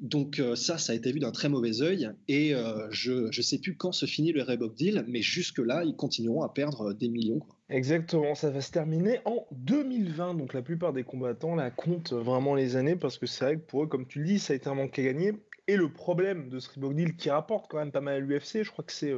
Donc 0.00 0.40
euh, 0.40 0.56
ça, 0.56 0.78
ça 0.78 0.92
a 0.92 0.96
été 0.96 1.12
vu 1.12 1.20
d'un 1.20 1.30
très 1.30 1.48
mauvais 1.48 1.80
œil 1.80 2.10
et 2.26 2.54
euh, 2.54 2.88
je 2.90 3.26
ne 3.26 3.42
sais 3.42 3.58
plus 3.58 3.76
quand 3.76 3.92
se 3.92 4.06
finit 4.06 4.32
le 4.32 4.42
Reebok 4.42 4.74
Deal, 4.74 5.04
mais 5.06 5.22
jusque-là, 5.22 5.84
ils 5.84 5.94
continueront 5.94 6.42
à 6.42 6.48
perdre 6.48 6.92
des 6.92 7.08
millions. 7.08 7.40
Exactement, 7.68 8.34
ça 8.34 8.50
va 8.50 8.60
se 8.60 8.72
terminer 8.72 9.20
en 9.24 9.46
2020, 9.52 10.34
donc 10.34 10.54
la 10.54 10.62
plupart 10.62 10.92
des 10.92 11.04
combattants 11.04 11.54
la 11.54 11.70
comptent 11.70 12.12
vraiment 12.12 12.54
les 12.54 12.74
années 12.74 12.96
parce 12.96 13.16
que 13.16 13.26
c'est 13.26 13.44
vrai 13.44 13.56
que 13.56 13.62
pour 13.62 13.84
eux, 13.84 13.86
comme 13.86 14.06
tu 14.06 14.18
le 14.18 14.26
dis, 14.26 14.38
ça 14.38 14.54
a 14.54 14.56
été 14.56 14.68
un 14.68 14.74
manque 14.74 14.98
à 14.98 15.02
gagner. 15.02 15.34
Et 15.68 15.76
le 15.76 15.92
problème 15.92 16.48
de 16.48 16.58
ce 16.58 16.68
Reebok 16.70 16.94
Deal 16.94 17.16
qui 17.16 17.30
rapporte 17.30 17.70
quand 17.70 17.78
même 17.78 17.92
pas 17.92 18.00
mal 18.00 18.14
à 18.14 18.18
l'UFC, 18.18 18.64
je 18.64 18.70
crois 18.70 18.84
que 18.84 18.92
c'est 18.92 19.14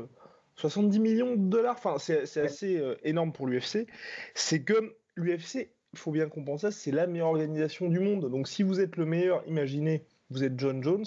70 0.57 0.99
euh, 0.99 1.01
millions 1.01 1.35
de 1.35 1.49
dollars, 1.49 1.77
enfin 1.79 1.97
c'est 1.99 2.41
assez 2.41 2.83
énorme 3.03 3.33
pour 3.33 3.47
l'UFC, 3.47 3.87
c'est 4.35 4.63
que 4.63 4.97
l'UFC, 5.17 5.71
il 5.95 5.99
faut 5.99 6.11
bien 6.11 6.29
comprendre 6.29 6.61
ça, 6.61 6.71
c'est 6.71 6.91
la 6.91 7.07
meilleure 7.07 7.29
organisation 7.29 7.89
du 7.89 8.01
monde. 8.01 8.31
Donc 8.31 8.49
si 8.49 8.63
vous 8.63 8.81
êtes 8.81 8.97
le 8.97 9.07
meilleur, 9.07 9.43
imaginez 9.49 10.05
vous 10.35 10.43
êtes 10.43 10.59
John 10.59 10.83
Jones, 10.83 11.05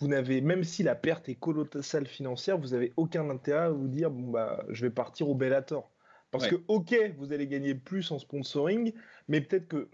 vous 0.00 0.08
n'avez, 0.08 0.40
même 0.40 0.64
si 0.64 0.82
la 0.82 0.94
perte 0.94 1.28
est 1.28 1.34
colossale 1.34 2.06
financière, 2.06 2.56
vous 2.56 2.68
n'avez 2.68 2.94
aucun 2.96 3.28
intérêt 3.28 3.64
à 3.64 3.70
vous 3.70 3.86
dire, 3.86 4.10
bon, 4.10 4.30
bah, 4.30 4.64
je 4.70 4.86
vais 4.86 4.90
partir 4.90 5.28
au 5.28 5.34
Bellator. 5.34 5.90
Parce 6.30 6.48
que, 6.48 6.56
ok, 6.68 6.94
vous 7.18 7.34
allez 7.34 7.46
gagner 7.46 7.74
plus 7.74 8.10
en 8.10 8.18
sponsoring, 8.18 8.94
mais 9.28 9.42
peut-être 9.42 9.68
que, 9.68 9.90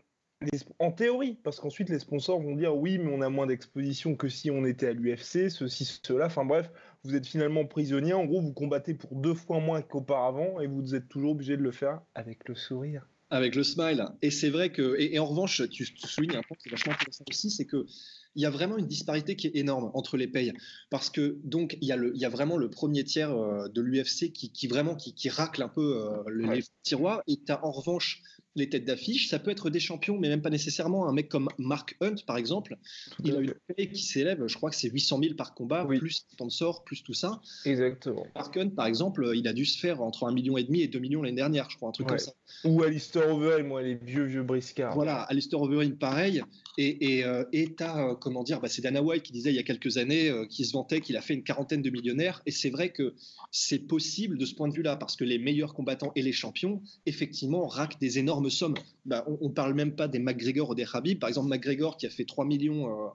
en 0.79 0.93
théorie, 0.93 1.35
parce 1.43 1.59
qu'ensuite 1.59 1.89
les 1.89 1.99
sponsors 1.99 2.41
vont 2.41 2.55
dire, 2.55 2.77
oui, 2.77 2.99
mais 2.99 3.13
on 3.13 3.21
a 3.21 3.29
moins 3.29 3.49
d'exposition 3.49 4.15
que 4.15 4.29
si 4.29 4.49
on 4.53 4.65
était 4.65 4.87
à 4.87 4.93
l'UFC, 4.93 5.51
ceci, 5.51 5.85
cela. 5.85 6.27
Enfin 6.27 6.45
bref, 6.45 6.71
vous 7.03 7.17
êtes 7.17 7.27
finalement 7.27 7.67
prisonnier. 7.67 8.13
En 8.13 8.25
gros, 8.25 8.41
vous 8.41 8.53
combattez 8.53 8.95
pour 8.95 9.17
deux 9.17 9.35
fois 9.35 9.59
moins 9.59 9.83
qu'auparavant 9.83 10.61
et 10.61 10.69
vous 10.69 10.95
êtes 10.95 11.09
toujours 11.09 11.33
obligé 11.33 11.57
de 11.57 11.63
le 11.63 11.73
faire 11.73 12.03
avec 12.15 12.49
le 12.49 12.55
sourire. 12.55 13.09
Avec 13.31 13.55
le 13.55 13.63
smile. 13.63 14.07
Et 14.23 14.31
c'est 14.31 14.49
vrai 14.49 14.73
que, 14.73 14.97
et, 14.99 15.19
en 15.19 15.27
revanche, 15.27 15.63
tu, 15.69 15.85
tu 15.85 16.07
soulignes 16.07 16.37
un 16.37 16.43
point 16.43 16.57
qui 16.63 16.69
est 16.69 16.71
vachement 16.71 16.93
intéressant 16.93 17.25
aussi, 17.29 17.51
c'est 17.51 17.67
que 17.67 17.87
il 18.35 18.43
y 18.43 18.47
a 18.47 18.51
vraiment 18.51 18.79
une 18.79 18.87
disparité 18.87 19.37
qui 19.37 19.49
est 19.49 19.57
énorme 19.57 19.91
entre 19.95 20.17
les 20.17 20.29
payes. 20.29 20.53
Parce 20.91 21.11
que, 21.11 21.39
donc, 21.45 21.77
il 21.81 21.89
y 21.89 21.93
a, 21.93 21.97
le, 21.97 22.13
il 22.15 22.21
y 22.21 22.25
a 22.25 22.29
vraiment 22.29 22.57
le 22.57 22.71
premier 22.71 23.05
tiers 23.05 23.33
euh, 23.33 23.69
de 23.69 23.81
l'UFC 23.81 24.33
qui, 24.33 24.53
qui, 24.53 24.67
vraiment 24.69 24.95
qui, 24.95 25.13
qui, 25.15 25.29
racle 25.29 25.63
un 25.63 25.69
peu 25.69 25.97
euh, 25.97 26.23
les 26.31 26.63
tiroirs. 26.83 27.23
Et 27.27 27.37
tu 27.45 27.51
as 27.51 27.65
en 27.65 27.73
revanche 27.73 28.23
les 28.59 28.69
têtes 28.69 28.85
d'affiche. 28.85 29.29
Ça 29.29 29.39
peut 29.39 29.51
être 29.51 29.71
des 29.71 29.81
champions, 29.81 30.19
mais 30.19 30.29
même 30.29 30.43
pas 30.43 30.51
nécessairement. 30.51 31.09
Un 31.09 31.13
mec 31.13 31.29
comme 31.29 31.49
Mark 31.59 31.97
Hunt, 32.01 32.17
par 32.27 32.37
exemple, 32.37 32.77
il 33.25 33.35
a 33.35 33.41
une 33.41 33.55
paye 33.75 33.91
qui 33.91 34.03
s'élève, 34.03 34.47
je 34.47 34.55
crois 34.57 34.71
que 34.71 34.77
c'est 34.77 34.91
800 34.91 35.21
000 35.23 35.35
par 35.35 35.55
combat, 35.55 35.85
plus 35.85 36.25
sponsor, 36.31 36.85
plus 36.85 37.03
tout 37.03 37.15
ça. 37.15 37.41
Exactement. 37.65 38.27
Mark 38.35 38.57
Hunt, 38.57 38.71
par 38.71 38.87
exemple, 38.87 39.31
il 39.35 39.49
a 39.49 39.53
dû 39.53 39.65
se 39.65 39.79
faire 39.79 40.03
entre 40.03 40.25
1,5 40.25 40.35
million 40.35 40.59
et 40.59 40.65
demi 40.65 40.83
et 40.83 40.89
2 40.89 40.99
millions 40.99 41.23
l'année 41.23 41.37
dernière, 41.37 41.71
je 41.71 41.77
crois, 41.77 41.89
un 41.89 41.93
truc 41.93 42.09
comme 42.09 42.19
ça. 42.19 42.33
Ou 42.65 42.83
Alistair 42.83 43.29
Overeem, 43.29 43.67
moi, 43.67 43.83
les 43.83 43.95
vieux, 43.95 44.25
vieux 44.25 44.43
briscards. 44.43 44.95
Voilà, 44.95 45.23
Alistair 45.23 45.61
Overeem, 45.61 45.97
pareil. 45.97 46.43
Et 46.81 47.25
euh, 47.25 47.45
tu 47.53 47.75
as, 47.81 47.99
euh, 47.99 48.15
comment 48.15 48.45
dire, 48.45 48.61
bah, 48.61 48.69
c'est 48.69 48.83
Dana 48.83 49.03
White 49.03 49.25
qui 49.25 49.33
disait 49.33 49.51
il 49.51 49.57
y 49.57 49.59
a 49.59 49.65
quelques 49.65 49.97
années, 49.97 50.29
euh, 50.29 50.47
qui 50.47 50.65
se 50.65 50.73
vantait 50.73 51.01
qu'il 51.01 51.17
a 51.17 51.21
fait 51.21 51.35
une 51.35 51.43
quarantaine 51.43 51.83
de 51.83 51.91
millionnaires. 51.91 52.41
Et 52.47 52.53
c'est 52.53 52.71
vrai 52.71 52.91
que 52.91 53.15
c'est 53.51 53.81
possible 53.81 54.39
de 54.39 54.45
ce 54.45 54.55
point 54.55 54.69
de 54.69 54.75
vue-là, 54.75 54.97
parce 54.97 55.17
que 55.17 55.25
les 55.25 55.39
meilleurs 55.39 55.75
combattants 55.75 56.13
et 56.15 56.23
les 56.23 56.33
champions, 56.33 56.81
effectivement, 57.07 57.67
raquent 57.67 57.99
des 57.99 58.19
énormes 58.19 58.48
sommes. 58.51 58.75
Bah, 59.05 59.25
on, 59.27 59.49
ne 59.49 59.53
parle 59.53 59.75
même 59.75 59.95
pas 59.95 60.09
des 60.09 60.19
McGregor 60.19 60.71
ou 60.71 60.75
des 60.75 60.87
Habib. 60.93 61.19
Par 61.19 61.29
exemple, 61.29 61.49
McGregor 61.49 61.97
qui 61.97 62.07
a 62.07 62.11
fait 62.11 62.25
3 62.25 62.45
millions 62.45 62.89
euh, 62.89 63.09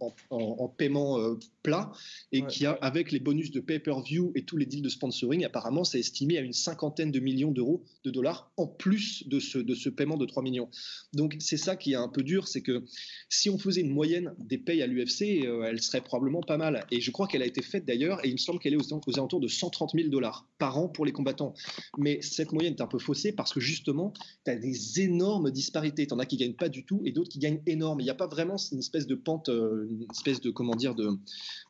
en, 0.00 0.14
en, 0.30 0.68
paiement 0.68 1.18
euh, 1.18 1.38
plat 1.62 1.92
et 2.32 2.44
qui 2.46 2.66
a, 2.66 2.72
avec 2.72 3.12
les 3.12 3.20
bonus 3.20 3.50
de 3.50 3.60
pay-per-view 3.60 4.32
et 4.34 4.44
tous 4.44 4.56
les 4.56 4.66
deals 4.66 4.82
de 4.82 4.88
sponsoring, 4.88 5.44
apparemment, 5.44 5.84
c'est 5.84 5.98
estimé 5.98 6.38
à 6.38 6.40
une 6.40 6.52
cinquantaine 6.52 7.10
de 7.10 7.20
millions 7.20 7.50
d'euros 7.50 7.84
de 8.04 8.10
dollars 8.10 8.50
en 8.56 8.66
plus 8.66 9.26
de 9.28 9.40
ce, 9.40 9.58
de 9.58 9.74
ce 9.74 9.88
paiement 9.88 10.16
de 10.16 10.26
3 10.26 10.42
millions. 10.42 10.68
Donc, 11.12 11.36
c'est 11.40 11.56
ça 11.56 11.76
qui 11.76 11.92
est 11.92 11.96
un 11.96 12.08
peu 12.08 12.22
dur, 12.22 12.48
c'est 12.48 12.62
que 12.62 12.84
si 13.28 13.50
on 13.50 13.58
faisait 13.58 13.80
une 13.80 13.92
moyenne 13.92 14.34
des 14.38 14.58
payes 14.58 14.82
à 14.82 14.86
l'UFC, 14.86 15.44
euh, 15.44 15.64
elle 15.64 15.80
serait 15.80 16.00
probablement 16.00 16.42
pas 16.42 16.56
mal. 16.56 16.86
Et 16.90 17.00
je 17.00 17.10
crois 17.10 17.26
qu'elle 17.26 17.42
a 17.42 17.46
été 17.46 17.62
faite 17.62 17.84
d'ailleurs, 17.84 18.24
et 18.24 18.28
il 18.28 18.32
me 18.32 18.38
semble 18.38 18.58
qu'elle 18.58 18.74
est 18.74 18.76
aux, 18.76 19.00
aux 19.06 19.18
alentours 19.18 19.40
de 19.40 19.48
130 19.48 19.92
000 19.94 20.08
dollars 20.08 20.46
par 20.58 20.78
an 20.78 20.88
pour 20.88 21.04
les 21.04 21.12
combattants. 21.12 21.54
Mais 21.98 22.20
cette 22.22 22.52
moyenne 22.52 22.74
est 22.74 22.80
un 22.80 22.86
peu 22.86 22.98
faussée 22.98 23.32
parce 23.32 23.52
que 23.52 23.60
justement, 23.60 24.12
tu 24.44 24.50
as 24.50 24.56
des 24.56 25.00
énormes 25.00 25.50
disparités. 25.50 26.06
Tu 26.06 26.14
en 26.14 26.18
as 26.18 26.26
qui 26.26 26.36
gagnent 26.36 26.54
pas 26.54 26.68
du 26.68 26.84
tout 26.84 27.02
et 27.04 27.12
d'autres 27.12 27.30
qui 27.30 27.38
gagnent 27.38 27.62
énorme. 27.66 28.00
Il 28.00 28.04
n'y 28.04 28.10
a 28.10 28.14
pas 28.14 28.26
vraiment 28.26 28.56
une 28.72 28.78
espèce 28.78 29.06
de 29.06 29.14
pente 29.14 29.48
une 29.88 30.06
espèce 30.10 30.40
de 30.40 30.50
comment 30.50 30.74
dire 30.74 30.94
de, 30.94 31.18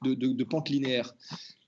de, 0.03 0.45
pente 0.45 0.69
linéaire. 0.69 1.15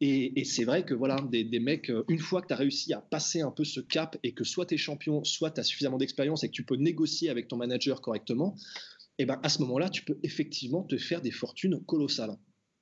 Et, 0.01 0.45
c'est 0.45 0.65
vrai 0.65 0.85
que 0.85 0.95
voilà, 0.95 1.17
des, 1.31 1.45
des 1.45 1.61
mecs, 1.61 1.91
euh, 1.91 2.05
une 2.09 2.19
fois 2.19 2.43
que 2.43 2.49
tu 2.49 2.53
as 2.53 2.57
réussi 2.57 2.93
à 2.93 3.01
passer 3.01 3.41
un 3.41 3.51
peu 3.51 3.65
ce 3.65 3.81
cap 3.81 4.17
et 4.23 4.33
que 4.33 4.45
soit 4.45 4.67
tu 4.67 4.75
es 4.75 4.79
champion, 4.79 5.25
soit 5.25 5.51
tu 5.51 5.61
as 5.61 5.65
suffisamment 5.65 5.99
d'expérience 5.99 6.45
et 6.45 6.49
que 6.49 6.53
tu 6.53 6.65
peux 6.65 6.77
négocier 6.77 7.31
avec 7.31 7.49
ton 7.49 7.57
manager 7.57 8.01
correctement, 8.01 8.57
et 9.19 9.23
eh 9.23 9.27
ben 9.27 9.41
à 9.43 9.49
ce 9.49 9.63
moment-là, 9.63 9.89
tu 9.89 10.05
peux 10.05 10.19
effectivement 10.23 10.83
te 10.83 10.99
faire 10.99 11.23
des 11.23 11.31
fortunes 11.31 11.83
colossales. 11.87 12.37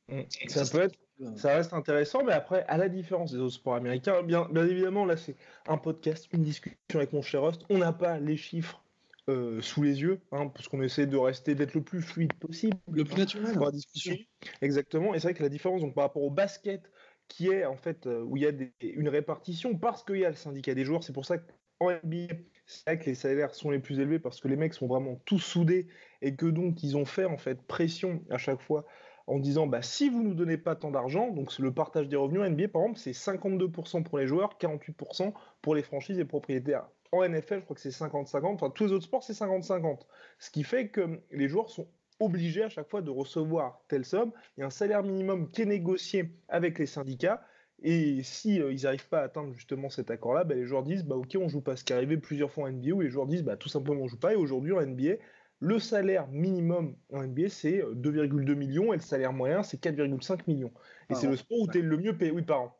Mmh. 0.08 0.22
Ça, 0.48 0.64
peut 0.66 0.82
être, 0.82 0.98
ça 1.36 1.54
reste 1.54 1.72
intéressant, 1.72 2.24
mais 2.24 2.32
après, 2.32 2.64
à 2.66 2.76
la 2.76 2.88
différence 2.88 3.32
des 3.32 3.38
autres 3.38 3.54
sports 3.54 3.76
américains, 3.76 4.22
bien, 4.22 4.48
bien 4.50 4.66
évidemment, 4.66 5.04
là 5.04 5.16
c'est 5.16 5.36
un 5.68 5.78
podcast, 5.78 6.28
une 6.32 6.42
discussion 6.42 6.76
avec 6.94 7.12
mon 7.12 7.22
cher 7.22 7.42
host. 7.42 7.62
On 7.70 7.78
n'a 7.78 7.92
pas 7.92 8.18
les 8.18 8.36
chiffres 8.36 8.83
euh, 9.30 9.60
sous 9.62 9.82
les 9.82 10.02
yeux, 10.02 10.20
hein, 10.32 10.48
parce 10.48 10.68
qu'on 10.68 10.82
essaie 10.82 11.06
de 11.06 11.16
rester, 11.16 11.54
d'être 11.54 11.74
le 11.74 11.82
plus 11.82 12.02
fluide 12.02 12.34
possible. 12.34 12.76
Le 12.90 13.04
plus 13.04 13.16
naturel. 13.16 13.54
Pour 13.54 13.66
la 13.66 13.72
discussion. 13.72 14.16
Exactement. 14.60 15.14
Et 15.14 15.18
c'est 15.18 15.28
vrai 15.28 15.34
que 15.34 15.42
la 15.42 15.48
différence, 15.48 15.80
donc, 15.80 15.94
par 15.94 16.04
rapport 16.04 16.22
au 16.22 16.30
basket, 16.30 16.90
qui 17.28 17.48
est 17.48 17.64
en 17.64 17.76
fait 17.76 18.06
euh, 18.06 18.22
où 18.22 18.36
il 18.36 18.42
y 18.42 18.46
a 18.46 18.52
une 18.82 19.08
répartition, 19.08 19.76
parce 19.76 20.04
qu'il 20.04 20.18
y 20.18 20.24
a 20.24 20.30
le 20.30 20.36
syndicat 20.36 20.74
des 20.74 20.84
joueurs, 20.84 21.02
c'est 21.02 21.14
pour 21.14 21.24
ça 21.24 21.38
qu'en 21.38 21.90
NBA, 21.90 22.34
c'est 22.66 22.84
vrai 22.86 22.98
que 22.98 23.06
les 23.06 23.14
salaires 23.14 23.54
sont 23.54 23.70
les 23.70 23.78
plus 23.78 23.98
élevés, 23.98 24.18
parce 24.18 24.40
que 24.40 24.48
les 24.48 24.56
mecs 24.56 24.74
sont 24.74 24.86
vraiment 24.86 25.20
tous 25.24 25.38
soudés, 25.38 25.88
et 26.20 26.36
que 26.36 26.46
donc 26.46 26.82
ils 26.82 26.96
ont 26.96 27.06
fait 27.06 27.24
en 27.24 27.38
fait 27.38 27.62
pression 27.62 28.22
à 28.30 28.38
chaque 28.38 28.60
fois 28.60 28.84
en 29.26 29.38
disant 29.38 29.66
bah, 29.66 29.82
si 29.82 30.10
vous 30.10 30.22
nous 30.22 30.34
donnez 30.34 30.58
pas 30.58 30.76
tant 30.76 30.90
d'argent, 30.90 31.30
donc 31.30 31.58
le 31.58 31.72
partage 31.72 32.08
des 32.08 32.16
revenus 32.16 32.42
NBA 32.42 32.68
par 32.68 32.82
exemple, 32.82 32.98
c'est 32.98 33.12
52% 33.12 34.02
pour 34.02 34.18
les 34.18 34.26
joueurs, 34.26 34.58
48% 34.60 35.32
pour 35.62 35.74
les 35.74 35.82
franchises 35.82 36.18
et 36.18 36.24
propriétaires 36.24 36.86
en 37.14 37.28
NFL, 37.28 37.60
je 37.60 37.64
crois 37.64 37.76
que 37.76 37.82
c'est 37.82 37.90
50-50. 37.90 38.46
Enfin, 38.46 38.70
tous 38.70 38.84
les 38.84 38.92
autres 38.92 39.04
sports, 39.04 39.22
c'est 39.22 39.32
50-50. 39.32 40.00
Ce 40.38 40.50
qui 40.50 40.64
fait 40.64 40.88
que 40.88 41.20
les 41.30 41.48
joueurs 41.48 41.70
sont 41.70 41.86
obligés 42.20 42.62
à 42.62 42.68
chaque 42.68 42.88
fois 42.88 43.02
de 43.02 43.10
recevoir 43.10 43.80
telle 43.88 44.04
somme. 44.04 44.32
Il 44.56 44.60
y 44.60 44.62
a 44.62 44.66
un 44.66 44.70
salaire 44.70 45.02
minimum 45.02 45.50
qui 45.50 45.62
est 45.62 45.66
négocié 45.66 46.30
avec 46.48 46.78
les 46.78 46.86
syndicats. 46.86 47.42
Et 47.82 48.22
si 48.22 48.60
euh, 48.60 48.72
ils 48.72 48.82
n'arrivent 48.82 49.08
pas 49.08 49.20
à 49.20 49.24
atteindre 49.24 49.52
justement 49.52 49.90
cet 49.90 50.10
accord-là, 50.10 50.44
bah, 50.44 50.54
les 50.54 50.64
joueurs 50.64 50.84
disent 50.84 51.04
bah, 51.04 51.16
ok 51.16 51.36
on 51.40 51.48
joue 51.48 51.60
pas. 51.60 51.76
Ce 51.76 51.84
qui 51.84 51.92
est 51.92 51.96
arrivé 51.96 52.16
plusieurs 52.16 52.50
fois 52.50 52.64
en 52.64 52.70
NBA 52.70 52.92
où 52.92 53.00
les 53.00 53.10
joueurs 53.10 53.26
disent 53.26 53.42
bah, 53.42 53.56
tout 53.56 53.68
simplement 53.68 54.02
on 54.02 54.08
joue 54.08 54.18
pas. 54.18 54.32
Et 54.32 54.36
aujourd'hui 54.36 54.72
en 54.72 54.80
NBA, 54.80 55.16
le 55.60 55.78
salaire 55.78 56.28
minimum 56.28 56.96
en 57.12 57.24
NBA 57.24 57.48
c'est 57.48 57.80
2,2 57.80 58.50
euh, 58.50 58.54
millions 58.54 58.92
et 58.92 58.96
le 58.96 59.02
salaire 59.02 59.32
moyen 59.32 59.62
c'est 59.62 59.82
4,5 59.82 60.40
millions. 60.46 60.72
Et 61.10 61.14
c'est 61.14 61.26
le 61.26 61.36
sport 61.36 61.58
où 61.60 61.68
tu 61.68 61.80
es 61.80 61.82
le 61.82 61.96
mieux 61.96 62.16
payé 62.16 62.30
oui 62.30 62.42
par 62.42 62.62
an. 62.62 62.76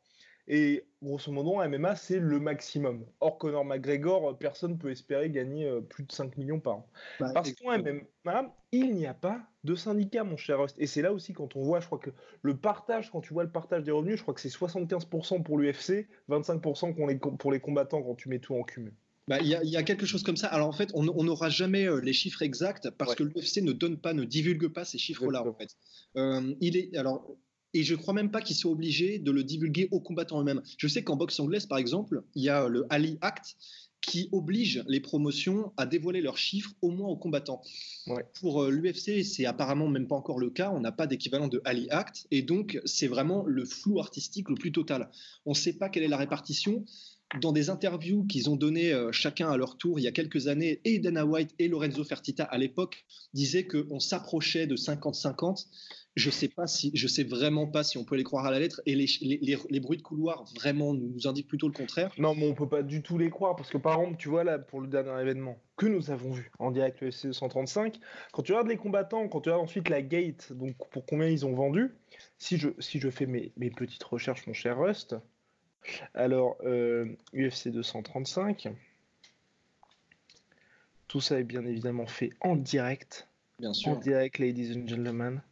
Et 0.47 0.85
grosso 1.05 1.31
modo, 1.31 1.61
en 1.61 1.69
MMA, 1.69 1.97
c'est 1.97 2.19
le 2.19 2.41
maximum. 2.41 3.05
Or, 3.21 3.39
Conor 3.39 3.65
McGregor, 3.65 4.31
euh, 4.31 4.33
personne 4.33 4.73
ne 4.73 4.77
peut 4.77 4.91
espérer 4.91 5.31
gagner 5.31 5.67
euh, 5.67 5.81
plus 5.81 6.05
de 6.05 6.13
5 6.13 6.37
millions 6.37 6.61
par 6.61 6.77
an. 6.77 6.89
Bah, 7.21 7.31
Parce 7.33 7.53
qu'en 7.53 7.79
MMA, 7.79 8.55
il 8.73 8.95
n'y 8.95 9.07
a 9.07 9.15
pas 9.15 9.41
de 9.63 9.75
syndicat, 9.75 10.25
mon 10.25 10.37
cher 10.37 10.61
Rust. 10.61 10.77
Et 10.79 10.87
c'est 10.87 11.03
là 11.03 11.13
aussi, 11.13 11.33
quand 11.33 11.57
on 11.57 11.63
voit, 11.63 11.81
je 11.81 11.87
crois 11.87 11.99
que 11.99 12.11
le 12.43 12.57
partage, 12.57 13.11
quand 13.11 13.21
tu 13.21 13.33
vois 13.33 13.45
le 13.45 13.51
partage 13.51 13.85
des 13.85 13.93
revenus, 13.93 14.17
je 14.17 14.23
crois 14.23 14.35
que 14.35 14.41
c'est 14.41 14.49
75% 14.49 15.43
pour 15.43 15.59
l'UFC, 15.59 16.09
25% 16.29 17.37
pour 17.37 17.53
les 17.53 17.61
combattants 17.61 18.03
quand 18.03 18.15
tu 18.15 18.29
mets 18.29 18.41
tout 18.41 18.55
en 18.55 18.63
cumul. 18.63 18.93
Bah, 19.27 19.39
il 19.41 19.47
y, 19.47 19.77
a 19.77 19.83
quelque 19.83 20.05
chose 20.05 20.23
comme 20.23 20.37
ça. 20.37 20.49
Alors 20.49 20.69
en 20.69 20.73
fait, 20.73 20.91
on 20.93 21.03
n'aura 21.03 21.49
jamais 21.49 21.87
euh, 21.87 22.01
les 22.01 22.13
chiffres 22.13 22.43
exacts 22.43 22.91
parce 22.91 23.15
que 23.15 23.23
l'UFC 23.23 23.63
ne 23.63 23.73
donne 23.73 23.97
pas, 23.97 24.13
ne 24.13 24.25
divulgue 24.25 24.69
pas 24.69 24.85
ces 24.85 24.99
chiffres-là. 24.99 25.47
En 25.47 25.55
fait, 25.55 25.77
il 26.61 26.77
est 26.77 26.95
alors 26.97 27.35
et 27.75 27.83
je 27.83 27.95
crois 27.95 28.15
même 28.15 28.31
pas 28.31 28.41
qu'ils 28.41 28.57
soient 28.57 28.71
obligés 28.71 29.19
de 29.19 29.31
le 29.31 29.45
divulguer 29.45 29.89
aux 29.91 30.01
combattants 30.01 30.41
eux-mêmes. 30.41 30.63
Je 30.79 30.89
sais 30.89 31.03
qu'en 31.03 31.17
boxe 31.17 31.39
anglaise, 31.41 31.67
par 31.67 31.79
exemple, 31.79 32.23
il 32.35 32.45
y 32.45 32.49
a 32.49 32.69
le 32.69 32.87
Ali 32.89 33.19
Act 33.21 33.57
qui 34.01 34.29
oblige 34.33 34.85
les 34.87 35.01
promotions 35.01 35.73
à 35.77 35.87
dévoiler 35.87 36.21
leurs 36.21 36.37
chiffres 36.37 36.73
au 36.83 36.91
moins 36.91 37.09
aux 37.09 37.17
combattants. 37.17 37.63
Pour 38.41 38.65
euh, 38.65 38.71
l'UFC, 38.71 39.25
c'est 39.25 39.47
apparemment 39.47 39.89
même 39.89 40.07
pas 40.07 40.17
encore 40.17 40.39
le 40.39 40.51
cas. 40.51 40.71
On 40.75 40.81
n'a 40.81 40.93
pas 40.93 41.07
d'équivalent 41.07 41.49
de 41.49 41.63
Ali 41.65 41.89
Act, 41.91 42.27
et 42.31 42.43
donc 42.43 42.79
c'est 42.85 43.07
vraiment 43.07 43.45
le 43.47 43.65
flou 43.65 43.99
artistique 44.01 44.51
le 44.51 44.57
plus 44.57 44.73
total. 44.73 45.11
On 45.47 45.51
ne 45.51 45.57
sait 45.57 45.73
pas 45.73 45.89
quelle 45.89 46.03
est 46.03 46.09
la 46.09 46.19
répartition. 46.19 46.85
Dans 47.41 47.53
des 47.53 47.71
interviews 47.71 48.25
qu'ils 48.27 48.51
ont 48.51 48.57
données 48.57 48.93
euh, 48.93 49.11
chacun 49.11 49.51
à 49.51 49.57
leur 49.57 49.77
tour 49.77 49.99
il 49.99 50.03
y 50.03 50.07
a 50.07 50.13
quelques 50.13 50.49
années, 50.49 50.81
et 50.85 50.99
Dana 50.99 51.25
White 51.25 51.55
et 51.59 51.69
Lorenzo 51.69 52.05
Fertitta 52.05 52.45
à 52.45 52.59
l'époque 52.59 53.07
disaient 53.33 53.67
qu'on 53.67 54.01
s'approchait 54.01 54.67
de 54.67 54.77
50-50 54.77 55.67
je 56.17 56.31
sais 56.31 56.49
pas 56.49 56.67
si, 56.67 56.93
je 56.95 57.09
sais 57.09 57.25
vraiment 57.25 57.67
pas 57.67 57.83
si 57.83 57.99
on 57.99 58.05
peut 58.05 58.15
les 58.15 58.23
croire 58.23 58.47
à 58.47 58.51
la 58.51 58.61
lettre. 58.61 58.81
Et 58.87 58.95
les, 58.95 59.07
les, 59.21 59.59
les, 59.69 59.81
bruits 59.81 59.99
de 59.99 60.03
couloir 60.03 60.45
vraiment 60.55 60.95
nous 60.95 61.27
indiquent 61.27 61.49
plutôt 61.49 61.67
le 61.67 61.73
contraire. 61.73 62.13
Non, 62.19 62.35
mais 62.35 62.47
on 62.47 62.55
peut 62.55 62.69
pas 62.69 62.83
du 62.83 63.03
tout 63.03 63.19
les 63.19 63.31
croire 63.31 63.57
parce 63.57 63.69
que 63.69 63.79
par 63.79 63.99
exemple, 64.01 64.17
tu 64.19 64.29
vois 64.29 64.45
là 64.45 64.59
pour 64.59 64.81
le 64.81 64.87
dernier 64.87 65.21
événement 65.21 65.59
que 65.77 65.87
nous 65.87 66.13
avons 66.13 66.31
vu 66.31 66.53
en 66.61 66.71
direct 66.71 67.01
le 67.01 67.09
FC 67.09 67.27
235, 67.29 67.99
quand 68.33 68.43
tu 68.43 68.53
regardes 68.53 68.69
les 68.69 68.77
combattants, 68.77 69.27
quand 69.29 69.41
tu 69.41 69.49
regardes 69.49 69.65
ensuite 69.65 69.89
la 69.89 70.03
gate, 70.03 70.53
donc 70.53 70.77
pour 70.91 71.05
combien 71.05 71.27
ils 71.27 71.45
ont 71.47 71.53
vendu, 71.53 71.93
si 72.39 72.59
je 72.59 72.69
si 72.79 73.01
je 73.01 73.11
fais 73.11 73.27
mes, 73.27 73.53
mes 73.57 73.71
petites 73.71 74.05
recherches, 74.05 74.47
mon 74.47 74.53
cher 74.53 74.79
Rust, 74.79 75.17
alors 76.15 76.57
UFC 77.33 77.67
euh, 77.67 77.73
235, 77.73 78.69
tout 81.09 81.21
ça 81.21 81.41
est 81.41 81.45
bien 81.45 81.67
évidemment 81.67 82.07
fait 82.07 82.31
en 82.41 82.55
direct. 82.55 83.29
Bien 83.59 83.73
sûr. 83.73 83.93
En 83.93 83.97
direct, 83.97 84.39
ladies 84.39 84.77
and 84.77 84.87
gentlemen. 84.87 85.43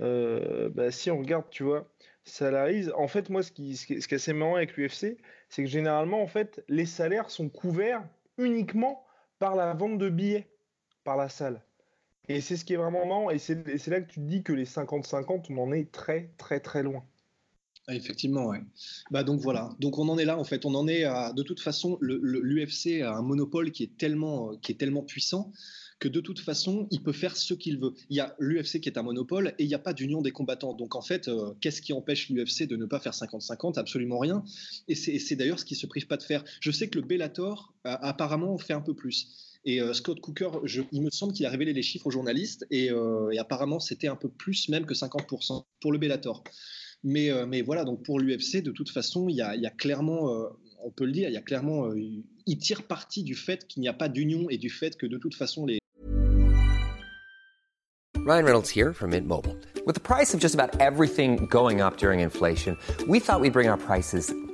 Euh, 0.00 0.68
bah, 0.70 0.90
si 0.90 1.10
on 1.10 1.18
regarde, 1.18 1.48
tu 1.50 1.64
vois, 1.64 1.90
salarise. 2.24 2.92
En 2.96 3.08
fait, 3.08 3.30
moi, 3.30 3.42
ce 3.42 3.52
qui, 3.52 3.76
ce 3.76 3.86
qui, 3.86 3.94
est 3.94 4.12
assez 4.12 4.32
marrant 4.32 4.56
avec 4.56 4.76
l'UFC, 4.76 5.18
c'est 5.48 5.62
que 5.64 5.68
généralement, 5.68 6.22
en 6.22 6.26
fait, 6.26 6.64
les 6.68 6.86
salaires 6.86 7.30
sont 7.30 7.48
couverts 7.48 8.02
uniquement 8.38 9.04
par 9.38 9.56
la 9.56 9.72
vente 9.74 9.98
de 9.98 10.08
billets 10.08 10.48
par 11.04 11.16
la 11.16 11.28
salle. 11.28 11.62
Et 12.28 12.40
c'est 12.40 12.56
ce 12.56 12.64
qui 12.64 12.74
est 12.74 12.76
vraiment 12.76 13.04
marrant. 13.06 13.30
Et 13.30 13.38
c'est 13.38 13.88
là 13.88 14.00
que 14.00 14.10
tu 14.10 14.20
te 14.20 14.26
dis 14.26 14.42
que 14.42 14.52
les 14.52 14.64
50-50, 14.64 15.46
on 15.50 15.58
en 15.58 15.72
est 15.72 15.90
très, 15.90 16.30
très, 16.38 16.60
très 16.60 16.82
loin. 16.82 17.04
Ah, 17.92 17.94
effectivement, 17.94 18.46
ouais. 18.46 18.62
Bah 19.10 19.22
donc 19.22 19.40
voilà. 19.40 19.70
Donc 19.78 19.98
on 19.98 20.08
en 20.08 20.16
est 20.16 20.24
là 20.24 20.38
en 20.38 20.44
fait. 20.44 20.64
On 20.64 20.74
en 20.74 20.88
est 20.88 21.04
à. 21.04 21.32
De 21.32 21.42
toute 21.42 21.60
façon, 21.60 21.98
l'UFC 22.00 23.02
a 23.02 23.14
un 23.16 23.22
monopole 23.22 23.70
qui 23.70 23.82
est 23.82 23.96
tellement, 23.98 24.56
qui 24.62 24.72
est 24.72 24.76
tellement 24.76 25.02
puissant 25.02 25.52
que 25.98 26.08
de 26.08 26.20
toute 26.20 26.40
façon, 26.40 26.88
il 26.90 27.00
peut 27.02 27.12
faire 27.12 27.36
ce 27.36 27.54
qu'il 27.54 27.78
veut. 27.78 27.94
Il 28.10 28.16
y 28.16 28.20
a 28.20 28.34
l'UFC 28.40 28.80
qui 28.80 28.88
est 28.88 28.98
un 28.98 29.02
monopole 29.02 29.54
et 29.58 29.64
il 29.64 29.68
n'y 29.68 29.74
a 29.74 29.78
pas 29.78 29.92
d'union 29.92 30.20
des 30.20 30.32
combattants. 30.32 30.74
Donc 30.74 30.96
en 30.96 31.02
fait, 31.02 31.28
euh, 31.28 31.52
qu'est-ce 31.60 31.80
qui 31.80 31.92
empêche 31.92 32.28
l'UFC 32.28 32.66
de 32.66 32.76
ne 32.76 32.86
pas 32.86 32.98
faire 32.98 33.12
50-50 33.12 33.78
Absolument 33.78 34.18
rien. 34.18 34.42
Et 34.88 34.94
c'est 34.94 35.36
d'ailleurs 35.36 35.60
ce 35.60 35.64
qui 35.64 35.76
se 35.76 35.86
prive 35.86 36.06
pas 36.06 36.16
de 36.16 36.24
faire. 36.24 36.42
Je 36.60 36.70
sais 36.70 36.88
que 36.88 36.98
le 36.98 37.04
Bellator 37.04 37.72
apparemment 37.84 38.56
fait 38.58 38.72
un 38.72 38.80
peu 38.80 38.94
plus. 38.94 39.51
Et 39.64 39.80
euh, 39.80 39.92
Scott 39.92 40.20
Cooker, 40.20 40.50
il 40.90 41.02
me 41.02 41.10
semble 41.10 41.32
qu'il 41.32 41.46
a 41.46 41.50
révélé 41.50 41.72
les 41.72 41.82
chiffres 41.82 42.06
aux 42.06 42.10
journalistes 42.10 42.66
et, 42.70 42.90
euh, 42.90 43.30
apparemment 43.38 43.78
c'était 43.80 44.08
un 44.08 44.16
peu 44.16 44.28
plus 44.28 44.68
même 44.68 44.86
que 44.86 44.94
50% 44.94 45.64
pour 45.80 45.92
le 45.92 45.98
Bellator. 45.98 46.42
Mais, 47.04 47.30
mais 47.48 47.62
voilà, 47.62 47.84
donc 47.84 48.04
pour 48.04 48.20
l'UFC, 48.20 48.62
de 48.62 48.70
toute 48.70 48.90
façon, 48.90 49.28
il 49.28 49.34
y 49.34 49.42
a, 49.42 49.70
clairement, 49.70 50.30
on 50.84 50.90
peut 50.92 51.04
le 51.04 51.10
dire, 51.10 51.28
il 51.28 51.32
y 51.32 51.36
a 51.36 51.42
clairement, 51.42 51.92
il 51.92 52.58
tire 52.58 52.84
parti 52.84 53.24
du 53.24 53.34
fait 53.34 53.66
qu'il 53.66 53.80
n'y 53.80 53.88
a 53.88 53.92
pas 53.92 54.08
d'union 54.08 54.48
et 54.50 54.56
du 54.56 54.70
fait 54.70 54.96
que 54.96 55.06
de 55.06 55.18
toute 55.18 55.34
façon 55.34 55.66
les, 55.66 55.80
Ryan 58.24 58.44
Reynolds 58.44 58.70
here 58.70 58.92
from 58.92 59.10
Mint 59.10 59.26
Mobile. 59.26 59.56
With 59.84 59.96
the 59.96 60.00
price 60.00 60.32
of 60.32 60.38
just 60.38 60.54
about 60.54 60.80
everything 60.80 61.46
going 61.46 61.80
up 61.80 61.96
during 61.96 62.20
inflation, 62.20 62.78
we 63.08 63.18
thought 63.18 63.40
we'd 63.40 63.52
bring 63.52 63.68
our 63.68 63.76
prices 63.76 64.32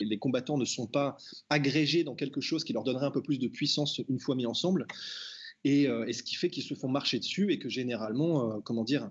les 0.00 0.18
combattants 0.18 0.58
ne 0.58 0.64
sont 0.64 0.86
pas 0.86 1.16
agrégés 1.50 2.04
dans 2.04 2.14
quelque 2.14 2.40
chose 2.40 2.64
qui 2.64 2.72
leur 2.72 2.84
donnerait 2.84 3.06
un 3.06 3.10
peu 3.10 3.22
plus 3.22 3.38
de 3.38 3.48
puissance 3.48 4.00
une 4.08 4.18
fois 4.18 4.34
mis 4.34 4.46
ensemble. 4.46 4.86
et, 5.64 5.84
et, 5.84 6.12
ce 6.12 6.22
qui 6.22 6.34
fait 6.34 6.50
qu'ils 6.50 6.64
se 6.64 6.74
font 6.74 6.88
marcher 6.88 7.18
dessus 7.18 7.52
et 7.52 7.58
que 7.58 7.68
généralement, 7.68 8.60
comment 8.62 8.84
dire, 8.84 9.10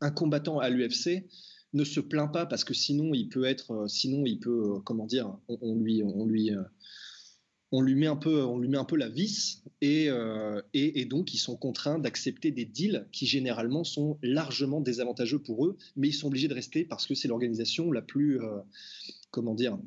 un 0.00 0.10
combattant 0.10 0.58
à 0.58 0.70
l'UFC 0.70 1.24
ne 1.72 1.84
se 1.84 2.00
plaint 2.00 2.32
pas 2.32 2.46
parce 2.46 2.64
que 2.64 2.74
sinon 2.74 3.12
il 3.14 3.28
peut 3.28 3.44
être, 3.44 3.86
sinon 3.88 4.24
il 4.24 4.38
peut, 4.38 4.80
comment 4.84 5.06
dire, 5.06 5.36
on, 5.48 5.74
lui, 5.74 6.02
on 6.02 6.24
lui, 6.24 6.50
on 7.72 7.82
lui 7.82 7.94
met 7.94 8.06
un 8.06 8.16
peu, 8.16 8.42
on 8.42 8.58
lui 8.58 8.68
met 8.68 8.78
un 8.78 8.84
peu 8.84 8.96
la 8.96 9.08
vis 9.08 9.62
et, 9.80 10.08
et, 10.72 11.00
et 11.00 11.04
donc 11.04 11.34
ils 11.34 11.38
sont 11.38 11.56
contraints 11.56 11.98
d'accepter 11.98 12.50
des 12.52 12.64
deals 12.64 13.06
qui 13.12 13.26
généralement 13.26 13.84
sont 13.84 14.18
largement 14.22 14.80
désavantageux 14.80 15.40
pour 15.40 15.66
eux, 15.66 15.76
mais 15.96 16.08
ils 16.08 16.14
sont 16.14 16.28
obligés 16.28 16.48
de 16.48 16.54
rester 16.54 16.84
parce 16.84 17.06
que 17.06 17.14
c'est 17.14 17.28
l'organisation 17.28 17.92
la 17.92 18.02
plus, 18.02 18.40
comment 19.30 19.54
dire, 19.54 19.78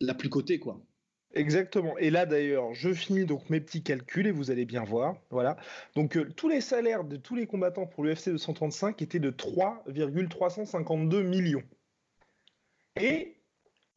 la 0.00 0.14
plus 0.14 0.28
cotée 0.28 0.58
quoi. 0.58 0.80
Exactement. 1.34 1.96
Et 1.98 2.10
là 2.10 2.26
d'ailleurs, 2.26 2.74
je 2.74 2.92
finis 2.92 3.26
donc 3.26 3.50
mes 3.50 3.60
petits 3.60 3.82
calculs 3.82 4.26
et 4.26 4.30
vous 4.30 4.50
allez 4.50 4.64
bien 4.64 4.82
voir. 4.82 5.16
Voilà. 5.30 5.56
Donc 5.94 6.16
euh, 6.16 6.30
tous 6.36 6.48
les 6.48 6.62
salaires 6.62 7.04
de 7.04 7.16
tous 7.16 7.36
les 7.36 7.46
combattants 7.46 7.86
pour 7.86 8.04
l'UFC 8.04 8.30
235 8.30 9.02
étaient 9.02 9.18
de 9.18 9.30
3,352 9.30 11.22
millions. 11.22 11.62
Et 13.00 13.38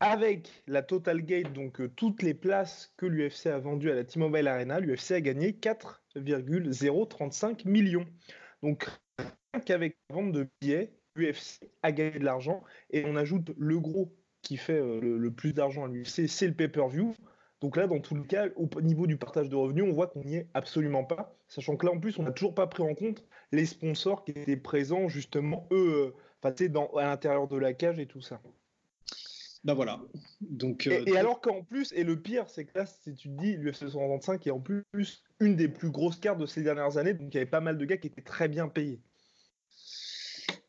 avec 0.02 0.64
la 0.68 0.84
Total 0.84 1.22
Gate, 1.22 1.54
donc 1.54 1.80
euh, 1.80 1.90
toutes 1.96 2.22
les 2.22 2.34
places 2.34 2.94
que 2.98 3.06
l'UFC 3.06 3.48
a 3.48 3.60
vendues 3.60 3.92
à 3.92 3.96
la 3.96 4.04
T-Mobile 4.04 4.48
Arena, 4.48 4.80
l'UFC 4.80 5.12
a 5.12 5.22
gagné 5.22 5.54
4,035 5.54 7.66
millions. 7.66 8.06
Donc 8.62 8.90
qu'avec 9.66 9.98
la 10.10 10.16
vente 10.16 10.34
de 10.34 10.48
billets, 10.60 10.94
l'UFC 11.16 11.70
a 11.82 11.92
gagné 11.92 12.20
de 12.20 12.26
l'argent 12.26 12.64
et 12.90 13.06
on 13.06 13.16
ajoute 13.16 13.52
le 13.58 13.80
gros 13.80 14.14
qui 14.42 14.58
fait 14.58 14.80
euh, 14.80 15.00
le, 15.00 15.32
plus 15.32 15.54
d'argent 15.54 15.86
à 15.86 15.88
l'UFC, 15.88 16.28
c'est 16.28 16.48
le 16.48 16.54
pay-per-view. 16.54 17.16
Donc 17.62 17.78
là, 17.78 17.86
dans 17.86 18.00
tout 18.00 18.16
le 18.16 18.24
cas, 18.24 18.48
au 18.56 18.82
niveau 18.82 19.06
du 19.06 19.18
partage 19.18 19.50
de 19.50 19.56
revenus, 19.56 19.84
on 19.88 19.94
voit 19.94 20.08
qu'on 20.08 20.24
n'y 20.24 20.38
est 20.38 20.48
absolument 20.54 21.04
pas. 21.04 21.36
Sachant 21.48 21.76
que 21.76 21.86
là, 21.86 21.92
en 21.92 22.00
plus, 22.00 22.18
on 22.18 22.24
n'a 22.24 22.32
toujours 22.32 22.56
pas 22.56 22.66
pris 22.66 22.82
en 22.82 22.96
compte 22.96 23.24
les 23.52 23.66
sponsors 23.66 24.26
qui 24.26 24.32
étaient 24.32 24.58
présents, 24.58 25.10
justement, 25.10 25.68
eux, 25.72 26.16
euh, 26.44 26.68
dans, 26.70 26.88
à 26.94 27.04
l'intérieur 27.04 27.48
de 27.48 27.58
la 27.58 27.74
cage 27.74 28.00
et 28.00 28.08
tout 28.08 28.22
ça. 28.22 28.42
Ben 29.64 29.76
voilà. 29.76 30.02
Donc, 30.42 30.88
euh, 30.88 31.04
et, 31.06 31.18
alors 31.18 31.40
qu'en 31.40 31.64
plus, 31.64 31.94
et 31.94 32.04
le 32.04 32.20
pire, 32.20 32.50
c'est 32.50 32.66
que 32.66 32.80
là, 32.80 32.88
si 32.88 33.14
tu 33.14 33.30
te 33.30 33.40
dis, 33.40 33.56
l'UFC 33.58 33.84
235 33.84 34.48
est 34.48 34.52
en 34.52 34.60
plus 34.60 34.84
une 35.40 35.56
des 35.56 35.68
plus 35.68 35.92
grosses 35.92 36.20
cartes 36.20 36.40
de 36.40 36.48
ces 36.48 36.64
dernières 36.64 36.98
années, 36.98 37.14
donc 37.14 37.32
il 37.32 37.36
y 37.36 37.38
avait 37.38 37.50
pas 37.50 37.62
mal 37.62 37.78
de 37.78 37.86
gars 37.86 37.98
qui 37.98 38.08
étaient 38.08 38.24
très 38.24 38.48
bien 38.48 38.68
payés. 38.68 39.02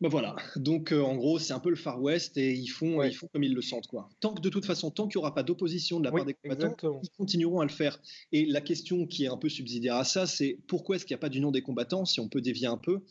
Ben 0.03 0.09
voilà, 0.09 0.35
donc 0.57 0.91
euh, 0.91 1.01
en 1.01 1.15
gros 1.15 1.39
c'est 1.39 1.53
un 1.53 1.61
peu 1.61 1.71
le 1.71 1.77
Far 1.77 2.03
West 2.03 2.37
et 2.37 2.53
ils 2.53 2.67
font, 2.67 3.05
ils 3.05 3.15
font 3.15 3.29
comme 3.33 3.45
ils 3.45 3.55
le 3.55 3.63
sentent 3.63 3.87
quoi. 3.87 4.09
Tant 4.19 4.35
que 4.35 4.41
de 4.41 4.49
toute 4.49 4.67
façon, 4.67 4.91
tant 4.91 5.07
qu'il 5.07 5.21
n'y 5.21 5.23
aura 5.23 5.33
pas 5.33 5.45
d'opposition 5.45 6.01
de 6.01 6.05
la 6.05 6.11
part 6.11 6.25
des 6.25 6.35
combattants, 6.35 6.77
ils 7.05 7.11
continueront 7.17 7.61
à 7.61 7.65
le 7.65 7.71
faire. 7.71 8.01
Et 8.33 8.45
la 8.45 8.61
question 8.61 9.07
qui 9.07 9.23
est 9.23 9.29
un 9.29 9.37
peu 9.37 9.49
subsidiaire 9.49 9.95
à 9.95 10.03
ça, 10.03 10.27
c'est 10.27 10.59
pourquoi 10.67 10.97
est-ce 10.97 11.07
qu'il 11.07 11.15
n'y 11.15 11.21
a 11.21 11.23
pas 11.23 11.29
d'union 11.29 11.53
des 11.53 11.63
combattants 11.63 12.05
si 12.05 12.19
on 12.19 12.29
peut 12.29 12.41
dévier 12.41 12.67
un 12.67 12.79
peu? 12.79 13.03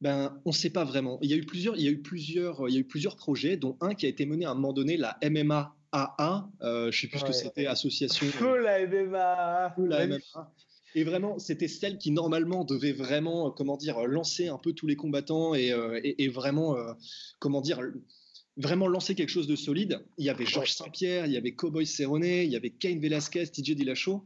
Ben, 0.00 0.40
on 0.46 0.50
ne 0.50 0.54
sait 0.54 0.70
pas 0.70 0.84
vraiment. 0.84 1.18
Il 1.20 1.30
y 1.30 1.34
a 1.34 1.36
eu 1.36 1.44
plusieurs, 1.44 1.76
il 1.76 1.82
y 1.82 1.88
a 1.88 1.90
eu 1.90 2.00
plusieurs, 2.00 2.66
il 2.66 2.72
y 2.72 2.78
a 2.78 2.80
eu 2.80 2.86
plusieurs 2.86 3.16
projets, 3.16 3.58
dont 3.58 3.76
un 3.82 3.94
qui 3.94 4.06
a 4.06 4.08
été 4.08 4.24
mené 4.24 4.46
à 4.46 4.52
un 4.52 4.54
moment 4.54 4.72
donné, 4.72 4.96
la 4.96 5.18
MMA 5.22 5.76
AA, 5.92 6.48
euh, 6.62 6.90
je 6.90 6.98
sais 6.98 7.08
plus 7.08 7.18
ce 7.18 7.24
que 7.26 7.32
c'était, 7.32 7.66
association. 7.66 8.26
Feu 8.28 8.56
la 8.56 8.86
MMA. 8.86 9.74
Feu 9.76 9.86
la 9.86 10.06
MMA. 10.06 10.50
Et 10.94 11.04
vraiment, 11.04 11.38
c'était 11.38 11.68
celle 11.68 11.98
qui 11.98 12.10
normalement 12.10 12.64
devait 12.64 12.92
vraiment, 12.92 13.48
euh, 13.48 13.50
comment 13.50 13.76
dire, 13.76 14.06
lancer 14.06 14.48
un 14.48 14.58
peu 14.58 14.72
tous 14.72 14.86
les 14.86 14.96
combattants 14.96 15.54
et, 15.54 15.72
euh, 15.72 16.00
vraiment, 16.30 16.76
euh, 16.76 16.92
comment 17.38 17.60
dire, 17.60 17.80
vraiment 18.56 18.86
lancer 18.86 19.14
quelque 19.14 19.30
chose 19.30 19.46
de 19.46 19.56
solide. 19.56 20.04
Il 20.18 20.26
y 20.26 20.30
avait 20.30 20.44
Georges 20.46 20.72
Saint-Pierre, 20.72 21.26
il 21.26 21.32
y 21.32 21.36
avait 21.36 21.52
Cowboy 21.52 21.86
Cerrone, 21.86 22.24
il 22.24 22.50
y 22.50 22.56
avait 22.56 22.70
Kane 22.70 23.00
Velasquez, 23.00 23.46
TJ 23.46 23.74
Dillashaw. 23.74 24.22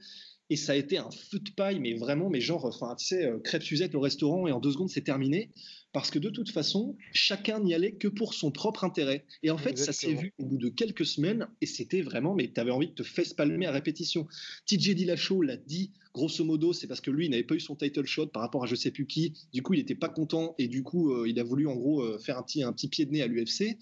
Et 0.49 0.56
ça 0.56 0.73
a 0.73 0.75
été 0.76 0.96
un 0.96 1.11
feu 1.11 1.40
de 1.40 1.50
paille, 1.50 1.80
mais 1.80 1.94
vraiment, 1.94 2.30
mais 2.30 2.40
genre, 2.40 2.64
enfin, 2.66 2.94
tu 2.94 3.06
sais, 3.06 3.28
crêpe 3.42 3.64
Suzette 3.64 3.96
au 3.96 4.00
restaurant 4.00 4.46
et 4.46 4.52
en 4.52 4.61
deux 4.61 4.70
secondes, 4.70 4.88
c'est 4.88 5.02
terminé 5.02 5.50
parce 5.93 6.11
que 6.11 6.19
de 6.19 6.28
toute 6.28 6.50
façon, 6.50 6.97
chacun 7.12 7.61
n'y 7.61 7.75
allait 7.75 7.93
que 7.93 8.09
pour 8.09 8.35
son 8.35 8.50
propre 8.50 8.85
intérêt. 8.85 9.25
Et 9.43 9.50
en 9.50 9.59
fait, 9.59 9.78
ça 9.78 9.93
s'est 9.93 10.12
vu 10.12 10.35
au 10.38 10.45
bout 10.45 10.59
de 10.59 10.69
quelques 10.69 11.07
semaines, 11.07 11.49
et 11.61 11.66
c'était 11.66 12.02
vraiment, 12.02 12.35
mais 12.35 12.50
tu 12.52 12.61
avais 12.61 12.71
envie 12.71 12.88
de 12.88 12.93
te 12.93 13.02
faire 13.02 13.25
palmer 13.37 13.66
à 13.66 13.73
répétition. 13.73 14.26
TJ 14.66 14.95
Dillashaw 14.95 15.43
l'a 15.43 15.57
dit, 15.57 15.92
grosso 16.12 16.44
modo, 16.44 16.72
c'est 16.72 16.87
parce 16.87 17.01
que 17.01 17.11
lui, 17.11 17.27
il 17.27 17.31
n'avait 17.31 17.44
pas 17.44 17.55
eu 17.55 17.61
son 17.61 17.77
title 17.77 18.07
shot 18.07 18.27
par 18.27 18.42
rapport 18.42 18.64
à 18.64 18.66
je 18.66 18.75
sais 18.75 18.90
plus 18.90 19.07
qui. 19.07 19.33
Du 19.53 19.62
coup, 19.62 19.75
il 19.75 19.79
n'était 19.79 19.94
pas 19.94 20.09
content, 20.09 20.55
et 20.59 20.68
du 20.68 20.83
coup, 20.83 21.12
euh, 21.12 21.29
il 21.29 21.40
a 21.40 21.44
voulu 21.44 21.66
en 21.66 21.75
gros 21.75 22.03
euh, 22.03 22.18
faire 22.18 22.38
un 22.38 22.42
petit, 22.42 22.62
un 22.62 22.72
petit 22.72 22.88
pied 22.88 23.07
de 23.07 23.12
nez 23.12 23.22
à 23.22 23.27
l'UFC. 23.27 23.79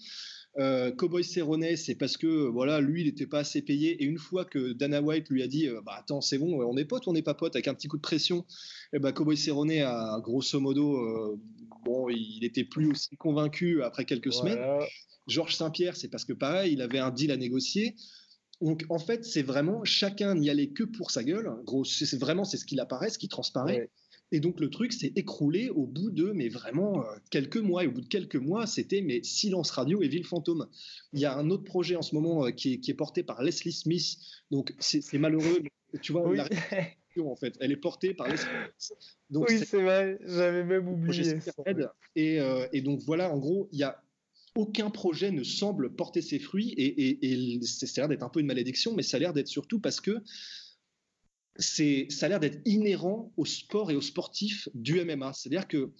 Euh, 0.57 0.91
Cowboy 0.91 1.23
Cerrone, 1.23 1.75
c'est 1.75 1.95
parce 1.95 2.15
que 2.15 2.47
voilà, 2.47 2.79
lui, 2.79 3.01
il 3.01 3.07
n'était 3.07 3.27
pas 3.27 3.39
assez 3.39 3.61
payé. 3.61 4.01
Et 4.01 4.05
une 4.05 4.17
fois 4.17 4.45
que 4.45 4.71
Dana 4.73 5.01
White 5.01 5.29
lui 5.29 5.43
a 5.43 5.47
dit, 5.47 5.67
euh, 5.67 5.81
bah 5.85 5.95
attends, 5.97 6.21
c'est 6.21 6.37
bon, 6.37 6.61
on 6.63 6.77
est 6.77 6.85
potes, 6.85 7.07
on 7.07 7.13
n'est 7.13 7.21
pas 7.21 7.33
potes, 7.33 7.55
avec 7.55 7.67
un 7.67 7.73
petit 7.73 7.87
coup 7.87 7.97
de 7.97 8.01
pression, 8.01 8.45
et 8.93 8.97
eh 8.97 8.99
bah, 8.99 9.11
Cowboy 9.11 9.35
Cerrone 9.35 9.71
a 9.71 10.19
grosso 10.21 10.59
modo, 10.59 10.97
euh, 10.97 11.39
bon, 11.83 12.09
il 12.09 12.39
n'était 12.41 12.63
plus 12.63 12.89
aussi 12.89 13.17
convaincu 13.17 13.83
après 13.83 14.05
quelques 14.05 14.31
semaines. 14.31 14.59
Georges 15.27 15.55
Saint-Pierre, 15.55 15.97
c'est 15.97 16.07
parce 16.07 16.23
que 16.23 16.33
pareil, 16.33 16.73
il 16.73 16.81
avait 16.81 16.99
un 16.99 17.11
deal 17.11 17.31
à 17.31 17.37
négocier. 17.37 17.95
Donc 18.61 18.85
en 18.89 18.99
fait, 18.99 19.25
c'est 19.25 19.41
vraiment 19.41 19.83
chacun 19.83 20.35
n'y 20.35 20.49
allait 20.49 20.69
que 20.69 20.83
pour 20.83 21.11
sa 21.11 21.23
gueule. 21.23 21.51
Gros, 21.65 21.83
c'est 21.83 22.17
vraiment 22.17 22.45
c'est 22.45 22.57
ce 22.57 22.65
qu'il 22.65 22.79
apparaît, 22.79 23.09
ce 23.09 23.17
qui 23.17 23.27
transparaît. 23.27 23.89
Et 24.35 24.41
donc 24.41 24.59
le 24.59 24.69
truc 24.69 24.91
s'est 24.91 25.13
écroulé 25.15 25.69
au 25.69 25.85
bout 25.85 26.11
de, 26.11 26.33
mais 26.33 26.49
vraiment, 26.49 26.99
euh, 26.99 27.15
quelques 27.29 27.55
mois. 27.55 27.85
Et 27.85 27.87
au 27.87 27.91
bout 27.91 28.01
de 28.01 28.07
quelques 28.07 28.35
mois, 28.35 28.67
c'était 28.67 28.99
mais 28.99 29.23
silence 29.23 29.71
radio 29.71 30.01
et 30.01 30.09
ville 30.09 30.25
fantôme. 30.25 30.67
Il 31.13 31.21
y 31.21 31.25
a 31.25 31.37
un 31.37 31.49
autre 31.49 31.63
projet 31.63 31.95
en 31.95 32.01
ce 32.01 32.13
moment 32.13 32.45
euh, 32.45 32.51
qui, 32.51 32.73
est, 32.85 32.93
porté 32.93 33.23
par 33.23 33.41
Leslie 33.41 33.71
Smith. 33.71 34.17
Donc 34.51 34.73
c'est 34.79 35.17
malheureux. 35.17 35.63
Tu 36.01 36.11
vois, 36.11 36.35
la 36.35 36.49
en 37.17 37.37
fait, 37.37 37.55
elle 37.61 37.71
est 37.71 37.77
portée 37.77 38.13
par 38.13 38.27
Leslie 38.27 38.43
Smith. 38.77 38.97
Donc, 39.29 39.47
oui, 39.47 39.59
c'est 39.65 39.81
vrai, 39.81 40.19
j'avais 40.25 40.65
même 40.65 40.89
oublié. 40.89 41.37
Et, 42.17 42.41
euh, 42.41 42.67
et 42.73 42.81
donc 42.81 42.99
voilà, 43.05 43.31
en 43.31 43.37
gros, 43.37 43.69
il 43.71 43.79
y 43.79 43.83
a 43.83 44.03
aucun 44.53 44.89
projet 44.89 45.31
ne 45.31 45.43
semble 45.43 45.95
porter 45.95 46.21
ses 46.21 46.39
fruits 46.39 46.71
et, 46.71 46.85
et, 46.85 47.55
et 47.55 47.61
ça 47.61 47.85
a 47.85 48.01
l'air 48.01 48.09
d'être 48.09 48.23
un 48.23 48.29
peu 48.29 48.41
une 48.41 48.47
malédiction, 48.47 48.93
mais 48.93 49.03
ça 49.03 49.15
a 49.15 49.19
l'air 49.21 49.31
d'être 49.31 49.47
surtout 49.47 49.79
parce 49.79 50.01
que 50.01 50.21
c'est, 51.57 52.07
ça 52.09 52.25
a 52.25 52.29
l'air 52.29 52.39
d'être 52.39 52.61
inhérent 52.65 53.31
au 53.37 53.45
sport 53.45 53.91
et 53.91 53.95
aux 53.95 54.01
sportifs 54.01 54.69
du 54.73 55.03
MMA. 55.03 55.33
C'est-à-dire 55.33 55.67
que 55.67 55.91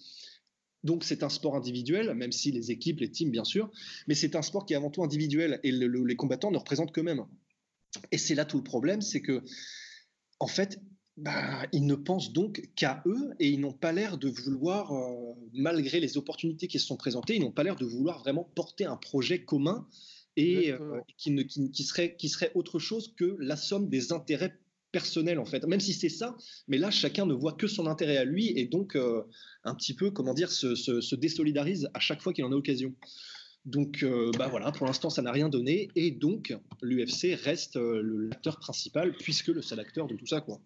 donc 0.84 1.04
c'est 1.04 1.22
un 1.22 1.28
sport 1.28 1.56
individuel, 1.56 2.14
même 2.14 2.32
si 2.32 2.52
les 2.52 2.70
équipes, 2.70 3.00
les 3.00 3.10
teams 3.10 3.30
bien 3.30 3.44
sûr, 3.44 3.70
mais 4.06 4.14
c'est 4.14 4.36
un 4.36 4.42
sport 4.42 4.66
qui 4.66 4.72
est 4.72 4.76
avant 4.76 4.90
tout 4.90 5.02
individuel 5.02 5.60
et 5.62 5.72
les 5.72 6.16
combattants 6.16 6.50
ne 6.50 6.58
représentent 6.58 6.92
qu'eux-mêmes. 6.92 7.24
Et 8.12 8.18
c'est 8.18 8.34
là 8.34 8.44
tout 8.44 8.58
le 8.58 8.62
problème, 8.62 9.00
c'est 9.00 9.20
que 9.20 9.42
en 10.38 10.46
fait, 10.46 10.80
bah, 11.16 11.66
ils 11.72 11.86
ne 11.86 11.94
pensent 11.94 12.32
donc 12.32 12.68
qu'à 12.76 13.02
eux 13.06 13.34
et 13.40 13.48
ils 13.48 13.58
n'ont 13.58 13.72
pas 13.72 13.92
l'air 13.92 14.18
de 14.18 14.28
vouloir, 14.28 14.92
euh, 14.92 15.32
malgré 15.54 15.98
les 15.98 16.18
opportunités 16.18 16.68
qui 16.68 16.78
se 16.78 16.86
sont 16.86 16.96
présentées, 16.96 17.36
ils 17.36 17.40
n'ont 17.40 17.52
pas 17.52 17.62
l'air 17.62 17.76
de 17.76 17.86
vouloir 17.86 18.18
vraiment 18.18 18.44
porter 18.54 18.84
un 18.84 18.96
projet 18.96 19.42
commun 19.42 19.88
et 20.36 20.72
euh, 20.72 21.00
qui, 21.16 21.30
ne, 21.30 21.42
qui, 21.42 21.84
serait, 21.84 22.16
qui 22.16 22.28
serait 22.28 22.52
autre 22.54 22.78
chose 22.78 23.14
que 23.16 23.36
la 23.40 23.56
somme 23.56 23.88
des 23.88 24.12
intérêts 24.12 24.58
personnel 24.96 25.38
en 25.38 25.44
fait, 25.44 25.62
même 25.66 25.78
si 25.78 25.92
c'est 25.92 26.08
ça, 26.08 26.38
mais 26.68 26.78
là 26.78 26.90
chacun 26.90 27.26
ne 27.26 27.34
voit 27.34 27.52
que 27.52 27.66
son 27.66 27.86
intérêt 27.86 28.16
à 28.16 28.24
lui 28.24 28.58
et 28.58 28.64
donc 28.64 28.96
euh, 28.96 29.24
un 29.62 29.74
petit 29.74 29.92
peu, 29.92 30.10
comment 30.10 30.32
dire, 30.32 30.50
se, 30.50 31.14
désolidarise 31.14 31.90
à 31.92 32.00
chaque 32.00 32.22
fois 32.22 32.32
qu'il 32.32 32.44
en 32.44 32.50
a 32.50 32.54
l'occasion. 32.54 32.94
Donc 33.66 34.02
euh, 34.02 34.30
bah 34.38 34.48
voilà, 34.48 34.72
pour 34.72 34.86
l'instant 34.86 35.10
ça 35.10 35.20
n'a 35.20 35.32
rien 35.32 35.50
donné 35.50 35.88
et 35.96 36.12
donc 36.12 36.56
l'UFC 36.80 37.34
reste 37.34 37.76
euh, 37.76 38.00
l'acteur 38.30 38.58
principal 38.58 39.12
puisque 39.18 39.48
le 39.48 39.60
seul 39.60 39.80
acteur 39.80 40.06
de 40.06 40.16
tout 40.16 40.26
ça 40.26 40.40
quoi. 40.40 40.62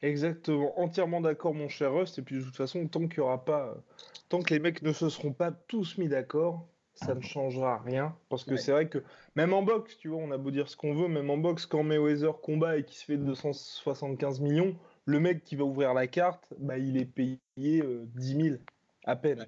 Exactement, 0.00 0.78
entièrement 0.78 1.20
d'accord 1.20 1.54
mon 1.54 1.68
cher 1.68 1.92
Rust 1.92 2.20
et 2.20 2.22
puis 2.22 2.36
de 2.36 2.42
toute 2.42 2.56
façon 2.56 2.86
tant 2.86 3.08
qu'il 3.08 3.18
y 3.18 3.20
aura 3.20 3.44
pas, 3.44 3.84
tant 4.28 4.42
que 4.42 4.54
les 4.54 4.60
mecs 4.60 4.82
ne 4.82 4.92
se 4.92 5.08
seront 5.08 5.32
pas 5.32 5.50
tous 5.50 5.98
mis 5.98 6.08
d'accord, 6.08 6.68
ça 7.04 7.14
ne 7.14 7.20
changera 7.20 7.78
rien. 7.78 8.16
Parce 8.28 8.44
que 8.44 8.56
c'est 8.56 8.72
vrai 8.72 8.88
que 8.88 9.02
même 9.36 9.52
en 9.52 9.62
boxe, 9.62 9.96
tu 9.98 10.08
vois, 10.08 10.18
on 10.18 10.30
a 10.30 10.38
beau 10.38 10.50
dire 10.50 10.68
ce 10.68 10.76
qu'on 10.76 10.94
veut, 10.94 11.08
même 11.08 11.30
en 11.30 11.36
boxe, 11.36 11.66
quand 11.66 11.82
Mayweather 11.82 12.40
combat 12.40 12.78
et 12.78 12.84
qui 12.84 12.96
se 12.96 13.04
fait 13.04 13.16
275 13.16 14.40
millions, 14.40 14.76
le 15.04 15.20
mec 15.20 15.44
qui 15.44 15.56
va 15.56 15.64
ouvrir 15.64 15.94
la 15.94 16.06
carte, 16.06 16.44
bah, 16.58 16.78
il 16.78 16.96
est 16.96 17.06
payé 17.06 17.38
10 17.56 17.80
euh, 17.82 18.06
000 18.16 18.56
à 19.04 19.16
peine. 19.16 19.46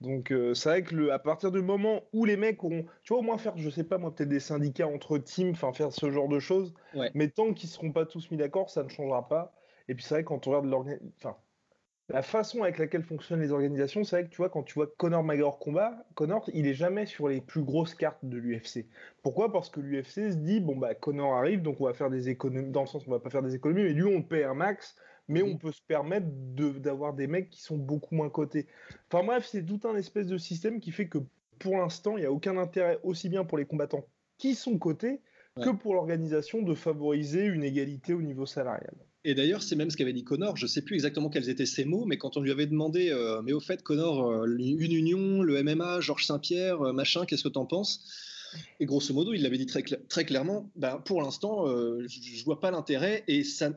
Donc 0.00 0.30
euh, 0.30 0.52
c'est 0.52 0.68
vrai 0.68 0.82
que 0.82 0.94
le, 0.94 1.12
à 1.12 1.18
partir 1.18 1.50
du 1.50 1.62
moment 1.62 2.02
où 2.12 2.24
les 2.24 2.36
mecs 2.36 2.62
auront, 2.62 2.84
tu 3.02 3.12
vois, 3.12 3.18
au 3.18 3.22
moins 3.22 3.38
faire, 3.38 3.56
je 3.56 3.70
sais 3.70 3.84
pas 3.84 3.96
moi, 3.96 4.14
peut-être 4.14 4.28
des 4.28 4.40
syndicats 4.40 4.86
entre 4.86 5.16
teams, 5.18 5.50
enfin 5.52 5.72
faire 5.72 5.92
ce 5.92 6.10
genre 6.10 6.28
de 6.28 6.38
choses, 6.38 6.74
mais 7.14 7.28
tant 7.28 7.54
qu'ils 7.54 7.70
seront 7.70 7.92
pas 7.92 8.04
tous 8.04 8.30
mis 8.30 8.36
d'accord, 8.36 8.68
ça 8.68 8.82
ne 8.82 8.88
changera 8.88 9.26
pas. 9.28 9.54
Et 9.88 9.94
puis 9.94 10.04
c'est 10.04 10.14
vrai 10.16 10.24
quand 10.24 10.46
on 10.46 10.50
regarde 10.50 10.66
l'organisation, 10.66 11.12
enfin 11.18 11.36
la 12.08 12.22
façon 12.22 12.62
avec 12.62 12.78
laquelle 12.78 13.02
fonctionnent 13.02 13.40
les 13.40 13.50
organisations, 13.50 14.04
c'est 14.04 14.16
vrai 14.16 14.24
que 14.26 14.30
tu 14.30 14.36
vois, 14.36 14.48
quand 14.48 14.62
tu 14.62 14.74
vois 14.74 14.86
Conor 14.96 15.24
McGregor 15.24 15.58
combat, 15.58 16.06
Conor, 16.14 16.48
il 16.54 16.66
est 16.66 16.74
jamais 16.74 17.04
sur 17.04 17.28
les 17.28 17.40
plus 17.40 17.62
grosses 17.62 17.94
cartes 17.94 18.24
de 18.24 18.38
l'UFC. 18.38 18.86
Pourquoi? 19.22 19.52
Parce 19.52 19.70
que 19.70 19.80
l'UFC 19.80 20.30
se 20.30 20.36
dit, 20.36 20.60
bon, 20.60 20.76
bah, 20.76 20.94
Conor 20.94 21.34
arrive, 21.34 21.62
donc 21.62 21.80
on 21.80 21.86
va 21.86 21.94
faire 21.94 22.10
des 22.10 22.28
économies, 22.28 22.70
dans 22.70 22.82
le 22.82 22.86
sens, 22.86 23.06
on 23.08 23.10
va 23.10 23.18
pas 23.18 23.30
faire 23.30 23.42
des 23.42 23.56
économies, 23.56 23.82
mais 23.82 23.92
lui, 23.92 24.04
on 24.04 24.22
paie 24.22 24.44
un 24.44 24.54
max, 24.54 24.94
mais 25.28 25.42
on 25.42 25.56
peut 25.56 25.72
se 25.72 25.82
permettre 25.82 26.28
d'avoir 26.78 27.12
des 27.12 27.26
mecs 27.26 27.50
qui 27.50 27.60
sont 27.60 27.76
beaucoup 27.76 28.14
moins 28.14 28.30
cotés. 28.30 28.68
Enfin 29.10 29.24
bref, 29.24 29.44
c'est 29.50 29.64
tout 29.64 29.80
un 29.84 29.96
espèce 29.96 30.28
de 30.28 30.38
système 30.38 30.78
qui 30.78 30.92
fait 30.92 31.08
que 31.08 31.18
pour 31.58 31.76
l'instant, 31.76 32.16
il 32.16 32.20
n'y 32.20 32.26
a 32.26 32.32
aucun 32.32 32.56
intérêt, 32.56 33.00
aussi 33.02 33.28
bien 33.28 33.44
pour 33.44 33.58
les 33.58 33.66
combattants 33.66 34.04
qui 34.38 34.54
sont 34.54 34.78
cotés, 34.78 35.22
que 35.60 35.70
pour 35.70 35.94
l'organisation 35.94 36.60
de 36.62 36.74
favoriser 36.74 37.46
une 37.46 37.64
égalité 37.64 38.12
au 38.12 38.20
niveau 38.20 38.44
salarial. 38.44 38.94
Et 39.26 39.34
d'ailleurs, 39.34 39.60
c'est 39.60 39.74
même 39.74 39.90
ce 39.90 39.96
qu'avait 39.96 40.12
dit 40.12 40.22
Connor. 40.22 40.56
Je 40.56 40.68
sais 40.68 40.82
plus 40.82 40.94
exactement 40.94 41.28
quels 41.28 41.48
étaient 41.48 41.66
ses 41.66 41.84
mots, 41.84 42.04
mais 42.06 42.16
quand 42.16 42.36
on 42.36 42.40
lui 42.40 42.52
avait 42.52 42.66
demandé, 42.66 43.10
euh, 43.10 43.42
mais 43.42 43.52
au 43.52 43.58
fait, 43.58 43.82
Connor, 43.82 44.30
euh, 44.30 44.56
une 44.56 44.92
union, 44.92 45.42
le 45.42 45.60
MMA, 45.64 46.00
Georges 46.00 46.26
Saint-Pierre, 46.26 46.80
euh, 46.80 46.92
machin, 46.92 47.26
qu'est-ce 47.26 47.42
que 47.42 47.48
t'en 47.48 47.66
penses? 47.66 48.04
Et 48.78 48.86
grosso 48.86 49.12
modo, 49.12 49.32
il 49.32 49.42
l'avait 49.42 49.58
dit 49.58 49.66
très, 49.66 49.82
très 49.82 50.24
clairement. 50.24 50.70
Ben, 50.76 51.02
pour 51.04 51.22
l'instant, 51.22 51.66
je, 51.66 52.38
ne 52.38 52.44
vois 52.44 52.60
pas 52.60 52.70
l'intérêt 52.70 53.24
et 53.26 53.42
ça 53.42 53.68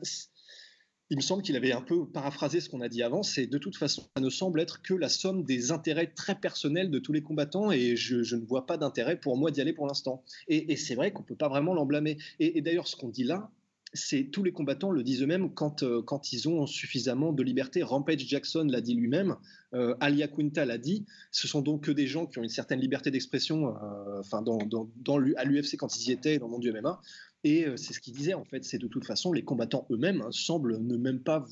il 1.10 1.16
me 1.16 1.22
semble 1.22 1.42
qu'il 1.42 1.56
avait 1.56 1.72
un 1.72 1.82
peu 1.82 2.06
paraphrasé 2.06 2.60
ce 2.60 2.68
qu'on 2.68 2.80
a 2.80 2.88
dit 2.88 3.02
avant, 3.02 3.24
c'est 3.24 3.48
de 3.48 3.58
toute 3.58 3.76
façon, 3.76 4.02
ça 4.16 4.22
ne 4.22 4.30
semble 4.30 4.60
être 4.60 4.80
que 4.80 4.94
la 4.94 5.08
somme 5.08 5.42
des 5.42 5.72
intérêts 5.72 6.06
très 6.06 6.36
personnels 6.36 6.88
de 6.88 7.00
tous 7.00 7.12
les 7.12 7.20
combattants 7.20 7.72
et 7.72 7.96
je, 7.96 8.36
ne 8.36 8.44
vois 8.46 8.64
pas 8.64 8.76
d'intérêt 8.76 9.18
pour 9.18 9.36
moi 9.36 9.50
d'y 9.50 9.60
aller 9.60 9.72
pour 9.72 9.88
l'instant. 9.88 10.22
Et, 10.46 10.76
c'est 10.76 10.94
vrai 10.94 11.10
qu'on 11.10 11.22
ne 11.22 11.26
peut 11.26 11.34
pas 11.34 11.48
vraiment 11.48 11.74
l'en 11.74 11.84
blâmer. 11.84 12.16
Et, 12.38 12.62
d'ailleurs, 12.62 12.86
ce 12.86 12.94
qu'on 12.94 13.08
dit 13.08 13.24
là, 13.24 13.50
c'est 13.92 14.24
tous 14.24 14.42
les 14.42 14.52
combattants 14.52 14.90
le 14.90 15.02
disent 15.02 15.22
eux-mêmes 15.22 15.52
quand, 15.52 15.82
euh, 15.82 16.02
quand 16.02 16.32
ils 16.32 16.48
ont 16.48 16.66
suffisamment 16.66 17.32
de 17.32 17.42
liberté. 17.42 17.82
Rampage 17.82 18.20
Jackson 18.20 18.66
l'a 18.70 18.80
dit 18.80 18.94
lui-même, 18.94 19.36
euh, 19.74 19.94
Alia 20.00 20.28
Quinta 20.28 20.64
l'a 20.64 20.78
dit. 20.78 21.04
Ce 21.30 21.48
sont 21.48 21.60
donc 21.60 21.84
que 21.84 21.90
des 21.90 22.06
gens 22.06 22.26
qui 22.26 22.38
ont 22.38 22.42
une 22.42 22.48
certaine 22.48 22.80
liberté 22.80 23.10
d'expression 23.10 23.74
euh, 23.82 24.22
dans, 24.42 24.58
dans, 24.58 24.88
dans 24.96 25.16
à 25.36 25.44
l'UFC 25.44 25.76
quand 25.76 25.96
ils 25.96 26.08
y 26.08 26.12
étaient, 26.12 26.38
dans 26.38 26.46
le 26.46 26.52
monde 26.52 26.62
du 26.62 26.72
MMA. 26.72 27.00
Et 27.42 27.66
c'est 27.76 27.94
ce 27.94 28.00
qu'il 28.00 28.12
disait, 28.12 28.34
en 28.34 28.44
fait, 28.44 28.64
c'est 28.64 28.76
de 28.76 28.86
toute 28.86 29.06
façon, 29.06 29.32
les 29.32 29.42
combattants 29.42 29.86
eux-mêmes 29.90 30.20
hein, 30.20 30.28
semblent 30.30 30.78
ne 30.78 30.96
même 30.98 31.20
pas 31.20 31.46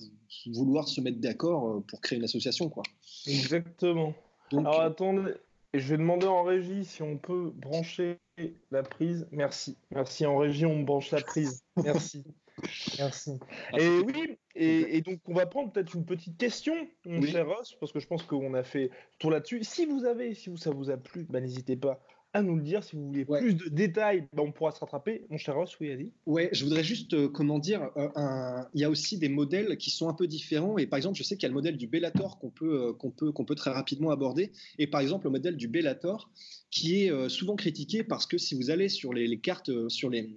vouloir 0.53 0.87
se 0.87 1.01
mettre 1.01 1.19
d'accord 1.19 1.83
pour 1.87 2.03
créer 2.03 2.19
une 2.19 2.27
association. 2.27 2.69
Quoi. 2.69 2.83
Exactement. 3.27 4.13
Alors 4.53 4.83
attendez, 4.83 5.33
je 5.73 5.89
vais 5.89 5.97
demander 5.97 6.27
en 6.27 6.43
régie 6.43 6.85
si 6.85 7.03
on 7.03 7.17
peut 7.17 7.53
brancher 7.57 8.19
la 8.71 8.83
prise. 8.83 9.27
Merci. 9.33 9.77
Merci 9.91 10.27
en 10.27 10.37
régie, 10.37 10.67
on 10.67 10.77
me 10.77 10.85
branche 10.85 11.11
la 11.11 11.21
prise. 11.21 11.65
Merci. 11.83 12.25
Merci. 12.99 13.39
Et 13.79 14.01
oui, 14.01 14.39
et, 14.55 15.01
donc 15.03 15.21
on 15.27 15.35
va 15.35 15.47
prendre 15.47 15.71
peut-être 15.71 15.95
une 15.95 16.05
petite 16.05 16.37
question, 16.37 16.75
mon 17.05 17.23
cher 17.23 17.47
Ross, 17.47 17.77
parce 17.79 17.93
que 17.93 18.01
je 18.01 18.07
pense 18.07 18.25
qu'on 18.25 18.55
a 18.55 18.65
fait 18.65 18.91
tour 19.19 19.31
là-dessus. 19.31 19.63
Si 19.63 19.87
vous 19.87 20.05
avez, 20.05 20.35
si 20.35 20.57
ça 20.57 20.71
vous 20.71 20.91
a 20.91 20.97
plu, 20.97 21.27
bah, 21.29 21.41
n'hésitez 21.41 21.77
pas 21.77 22.01
à 22.33 22.43
nous 22.43 22.57
le 22.57 22.63
dire. 22.63 22.85
Si 22.85 22.97
vous 22.97 23.07
voulez 23.07 23.25
plus 23.25 23.55
de 23.55 23.69
détails, 23.69 24.29
ben, 24.33 24.43
on 24.43 24.53
pourra 24.53 24.73
se 24.73 24.81
rattraper. 24.81 25.27
Mon 25.31 25.39
cher 25.39 25.55
Ross, 25.55 25.77
oui, 25.81 25.97
dit. 25.97 26.11
Ouais, 26.27 26.49
je 26.53 26.65
voudrais 26.65 26.85
juste, 26.85 27.15
euh, 27.15 27.29
comment 27.29 27.59
dire, 27.59 27.91
euh, 27.97 28.63
il 28.75 28.81
y 28.81 28.85
a 28.85 28.91
aussi 28.91 29.19
des 29.19 29.29
modèles 29.29 29.77
qui 29.77 29.91
sont 29.91 30.09
un 30.09 30.15
peu 30.15 30.27
différents. 30.27 30.79
Et 30.79 30.87
par 30.87 30.97
exemple, 30.97 31.17
je 31.17 31.23
sais 31.23 31.37
qu'il 31.37 31.45
y 31.45 31.47
a 31.47 31.49
le 31.49 31.55
modèle 31.55 31.77
du 31.77 31.87
Bellator 31.87 32.39
qu'on 32.39 32.51
peut, 32.51 32.89
euh, 32.89 32.93
qu'on 32.93 33.11
peut, 33.11 33.33
qu'on 33.33 33.45
peut 33.45 33.55
très 33.55 33.71
rapidement 33.71 34.11
aborder. 34.11 34.53
Et 34.79 34.87
par 34.87 35.01
exemple, 35.01 35.27
le 35.27 35.31
modèle 35.31 35.57
du 35.57 35.69
Bellator 35.69 36.31
qui 36.71 37.03
est 37.03 37.29
souvent 37.31 37.57
critiqué 37.57 38.05
parce 38.05 38.27
que 38.27 38.37
si 38.37 38.55
vous 38.55 38.69
allez 38.69 38.91
sur 38.91 39.15
les 39.15 39.39
cartes, 39.39 39.89
sur 39.89 40.11
les, 40.11 40.29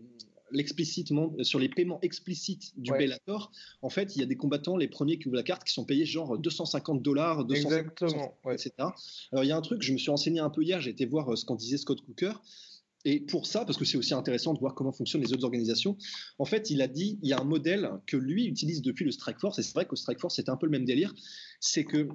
l'explicitement 0.52 1.34
euh, 1.40 1.44
sur 1.44 1.60
les 1.60 1.70
paiements 1.70 2.00
explicites 2.02 2.72
du 2.78 2.92
Bellator, 2.92 3.52
en 3.82 3.90
fait, 3.90 4.16
il 4.16 4.20
y 4.20 4.24
a 4.24 4.26
des 4.26 4.36
combattants, 4.36 4.78
les 4.78 4.88
premiers 4.88 5.18
qui 5.18 5.28
ouvrent 5.28 5.38
la 5.38 5.44
carte, 5.44 5.64
qui 5.64 5.74
sont 5.74 5.86
payés 5.86 6.06
genre 6.06 6.38
250 6.38 7.02
dollars, 7.02 7.46
Exactement, 7.50 8.38
etc. 8.52 8.72
Alors 9.32 9.44
il 9.44 9.48
y 9.48 9.52
a 9.52 9.58
un 9.58 9.62
truc, 9.62 9.82
je 9.82 9.94
me 9.94 9.98
suis 9.98 10.12
renseigné 10.12 10.40
un 10.40 10.50
peu 10.50 10.64
hier, 10.64 10.82
j'ai 10.82 10.92
été 10.92 11.06
voir 11.06 11.32
euh, 11.32 11.36
ce 11.36 11.46
qu'en 11.46 11.56
disait 11.56 11.78
Scott 11.78 12.02
Cooker. 12.02 12.34
Et 13.04 13.20
pour 13.20 13.48
ça, 13.48 13.66
parce 13.66 13.80
que 13.80 13.86
c'est 13.86 13.98
aussi 13.98 14.14
intéressant 14.14 14.54
de 14.54 14.60
voir 14.60 14.76
comment 14.76 14.92
fonctionnent 14.92 15.24
les 15.24 15.34
autres 15.34 15.44
organisations, 15.44 15.98
en 16.38 16.46
fait, 16.46 16.70
il 16.70 16.84
a 16.84 16.88
dit, 16.88 17.18
il 17.24 17.30
y 17.30 17.34
a 17.34 17.40
un 17.40 17.44
modèle 17.44 17.90
que 18.06 18.16
lui 18.16 18.46
utilise 18.46 18.84
depuis 18.84 19.06
le 19.06 19.12
Strike 19.12 19.40
Force, 19.40 19.58
et 19.58 19.64
c'est 19.64 19.74
vrai 19.74 19.86
qu'au 19.86 19.96
Strike 19.96 20.20
Force, 20.20 20.36
c'était 20.36 20.52
un 20.52 20.58
peu 20.58 20.68
le 20.68 20.72
même 20.72 20.86
délire, 20.86 21.12
c'est 21.60 21.84
que 21.84 22.10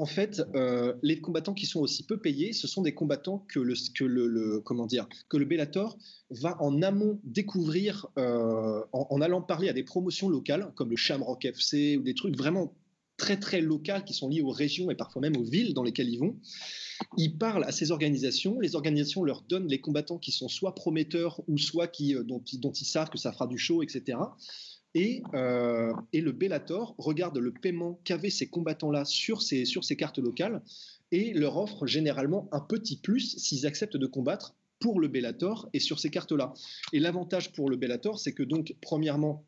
en 0.00 0.06
fait, 0.06 0.42
euh, 0.54 0.94
les 1.02 1.20
combattants 1.20 1.52
qui 1.52 1.66
sont 1.66 1.80
aussi 1.80 2.04
peu 2.04 2.16
payés, 2.16 2.54
ce 2.54 2.66
sont 2.66 2.80
des 2.80 2.94
combattants 2.94 3.44
que 3.48 3.60
le, 3.60 3.74
que 3.94 4.04
le, 4.04 4.60
comment 4.60 4.86
dire, 4.86 5.06
que 5.28 5.36
le 5.36 5.44
Bellator 5.44 5.98
va 6.30 6.56
en 6.62 6.80
amont 6.80 7.20
découvrir 7.22 8.06
euh, 8.18 8.82
en, 8.92 9.20
allant 9.20 9.42
parler 9.42 9.68
à 9.68 9.74
des 9.74 9.82
promotions 9.82 10.30
locales 10.30 10.72
comme 10.74 10.88
le 10.88 10.96
Shamrock 10.96 11.44
FC 11.44 11.98
ou 11.98 12.02
des 12.02 12.14
trucs 12.14 12.34
vraiment 12.34 12.74
très 13.18 13.38
très 13.38 13.60
locaux 13.60 14.02
qui 14.06 14.14
sont 14.14 14.30
liés 14.30 14.40
aux 14.40 14.50
régions 14.50 14.90
et 14.90 14.94
parfois 14.94 15.20
même 15.20 15.36
aux 15.36 15.44
villes 15.44 15.74
dans 15.74 15.82
lesquelles 15.82 16.08
ils 16.08 16.18
vont. 16.18 16.34
Ils 17.18 17.36
parlent 17.36 17.64
à 17.64 17.72
ces 17.72 17.90
organisations, 17.90 18.58
les 18.58 18.76
organisations 18.76 19.22
leur 19.22 19.42
donnent 19.42 19.68
les 19.68 19.82
combattants 19.82 20.16
qui 20.16 20.32
sont 20.32 20.48
soit 20.48 20.74
prometteurs 20.74 21.42
ou 21.46 21.58
soit 21.58 21.88
qui, 21.88 22.14
euh, 22.14 22.22
dont, 22.22 22.42
dont 22.54 22.72
ils 22.72 22.86
savent 22.86 23.10
que 23.10 23.18
ça 23.18 23.32
fera 23.32 23.46
du 23.46 23.58
show, 23.58 23.82
etc. 23.82 24.16
Euh, 24.96 25.92
et, 26.12 26.20
le 26.20 26.32
Bellator 26.32 26.94
regarde 26.98 27.38
le 27.38 27.52
paiement 27.52 28.00
qu'avaient 28.04 28.30
ces 28.30 28.48
combattants-là 28.48 29.04
sur 29.04 29.40
ces, 29.40 29.64
sur 29.64 29.84
cartes 29.84 30.18
locales 30.18 30.62
et 31.12 31.32
leur 31.32 31.56
offre 31.56 31.86
généralement 31.86 32.48
un 32.50 32.60
petit 32.60 32.96
plus 32.96 33.36
s'ils 33.38 33.66
acceptent 33.66 33.96
de 33.96 34.06
combattre 34.06 34.54
pour 34.80 34.98
le 34.98 35.08
Bellator 35.08 35.68
et 35.72 35.80
sur 35.80 36.00
ces 36.00 36.10
cartes-là. 36.10 36.54
Et 36.92 36.98
l'avantage 36.98 37.52
pour 37.52 37.70
le 37.70 37.76
Bellator, 37.76 38.18
c'est 38.18 38.32
que 38.32 38.42
donc, 38.42 38.74
premièrement, 38.80 39.44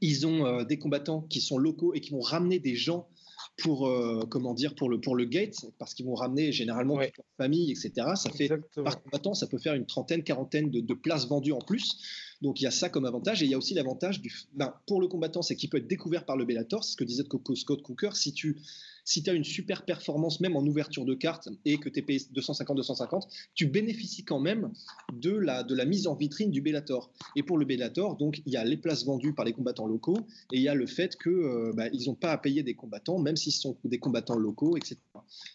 ils 0.00 0.26
ont 0.26 0.46
euh, 0.46 0.64
des 0.64 0.78
combattants 0.78 1.22
qui 1.22 1.40
sont 1.40 1.58
locaux 1.58 1.92
et 1.94 2.00
qui 2.00 2.10
vont 2.10 2.20
ramener 2.20 2.58
des 2.58 2.74
gens 2.74 3.08
pour 3.56 3.86
euh, 3.86 4.20
comment 4.30 4.54
dire 4.54 4.74
pour 4.74 4.88
le 4.88 5.00
pour 5.00 5.16
le 5.16 5.24
gate 5.24 5.54
parce 5.78 5.94
qu'ils 5.94 6.06
vont 6.06 6.14
ramener 6.14 6.52
généralement 6.52 6.96
toute 6.96 7.16
leur 7.16 7.26
famille 7.36 7.70
etc 7.70 8.08
ça 8.14 8.30
fait 8.30 8.50
par 8.82 9.02
combattant 9.02 9.34
ça 9.34 9.46
peut 9.46 9.58
faire 9.58 9.74
une 9.74 9.86
trentaine 9.86 10.22
quarantaine 10.22 10.70
de, 10.70 10.80
de 10.80 10.94
places 10.94 11.28
vendues 11.28 11.52
en 11.52 11.60
plus. 11.60 11.98
Donc 12.42 12.60
il 12.60 12.64
y 12.64 12.66
a 12.66 12.70
ça 12.70 12.88
comme 12.88 13.04
avantage 13.04 13.42
et 13.42 13.46
il 13.46 13.50
y 13.50 13.54
a 13.54 13.58
aussi 13.58 13.74
l'avantage 13.74 14.20
du 14.20 14.32
ben, 14.54 14.74
pour 14.86 15.00
le 15.00 15.08
combattant 15.08 15.42
c'est 15.42 15.56
qu'il 15.56 15.70
peut 15.70 15.78
être 15.78 15.88
découvert 15.88 16.24
par 16.24 16.36
le 16.36 16.44
Bellator, 16.44 16.84
ce 16.84 16.96
que 16.96 17.04
disait 17.04 17.24
Scott 17.54 17.82
Cooker. 17.82 18.10
Si 18.14 18.32
tu 18.32 18.56
si 19.04 19.22
tu 19.22 19.30
as 19.30 19.34
une 19.34 19.44
super 19.44 19.84
performance 19.84 20.40
même 20.40 20.56
en 20.56 20.66
ouverture 20.66 21.04
de 21.04 21.14
carte 21.14 21.48
et 21.64 21.78
que 21.78 21.88
tu 21.88 21.98
es 21.98 22.02
payé 22.02 22.20
250-250, 22.34 23.28
tu 23.54 23.66
bénéficies 23.66 24.24
quand 24.24 24.40
même 24.40 24.72
de 25.12 25.30
la, 25.30 25.62
de 25.62 25.74
la 25.74 25.84
mise 25.84 26.06
en 26.06 26.14
vitrine 26.14 26.50
du 26.50 26.60
Bellator. 26.60 27.12
Et 27.36 27.42
pour 27.42 27.58
le 27.58 27.64
Bellator, 27.64 28.16
donc 28.16 28.42
il 28.46 28.52
y 28.52 28.56
a 28.56 28.64
les 28.64 28.76
places 28.76 29.04
vendues 29.04 29.34
par 29.34 29.44
les 29.44 29.52
combattants 29.52 29.86
locaux 29.86 30.18
et 30.52 30.56
il 30.56 30.62
y 30.62 30.68
a 30.68 30.74
le 30.74 30.86
fait 30.86 31.16
qu'ils 31.16 31.32
euh, 31.32 31.72
bah, 31.74 31.88
n'ont 32.06 32.14
pas 32.14 32.32
à 32.32 32.38
payer 32.38 32.62
des 32.62 32.74
combattants, 32.74 33.18
même 33.18 33.36
s'ils 33.36 33.52
sont 33.52 33.76
des 33.84 33.98
combattants 33.98 34.38
locaux, 34.38 34.76
etc. 34.76 34.96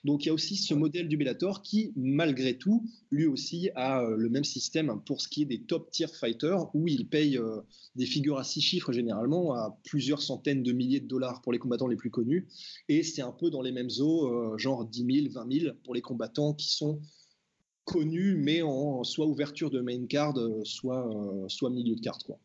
Donc 0.04 0.26
il 0.26 0.28
y 0.28 0.30
a 0.30 0.34
aussi 0.34 0.56
ce 0.56 0.74
modèle 0.74 1.08
du 1.08 1.18
Bellator 1.18 1.62
qui, 1.62 1.92
malgré 1.96 2.58
tout, 2.58 2.86
lui 3.12 3.26
aussi 3.26 3.70
a 3.76 4.04
euh, 4.04 4.16
le 4.16 4.30
même 4.30 4.44
système 4.44 5.02
pour 5.06 5.22
ce 5.22 5.28
qui 5.28 5.44
est 5.44 5.46
des 5.46 5.62
top 5.62 5.92
tier 5.92 6.08
fighters 6.08 6.74
où 6.76 6.88
il 6.88 7.08
paye 7.08 7.38
euh, 7.38 7.62
des 7.96 8.06
figures 8.06 8.38
à 8.38 8.44
six 8.44 8.62
chiffres 8.62 8.92
généralement 8.92 9.54
à 9.54 9.78
plusieurs 9.84 10.22
centaines 10.22 10.64
de 10.64 10.72
milliers 10.72 11.00
de 11.00 11.08
dollars 11.08 11.42
pour 11.42 11.52
les 11.52 11.60
combattants 11.60 11.88
les 11.88 11.96
plus 11.96 12.12
connus. 12.12 12.48
Et 12.88 13.04
c'est 13.04 13.22
un 13.22 13.32
peu 13.39 13.49
dans 13.49 13.62
les 13.62 13.71
mêmes 13.71 13.89
eaux, 13.99 14.28
euh, 14.28 14.58
genre 14.58 14.86
10 14.86 15.23
000, 15.30 15.34
20 15.34 15.60
000 15.60 15.73
pour 15.84 15.95
les 15.95 16.02
combattants 16.02 16.54
qui 16.54 16.69
sont 16.69 16.99
connus, 17.86 18.36
mais 18.36 18.62
en 18.62 19.04
soit 19.04 19.25
ouverture 19.25 19.71
de 19.71 19.82
main 19.82 20.06
card, 20.06 20.38
euh, 20.38 20.62
soit, 20.63 21.08
euh, 21.08 21.45
soit 21.47 21.69
milieu 21.69 21.95
de 21.95 22.02
carte. 22.02 22.23
Quoi. 22.23 22.38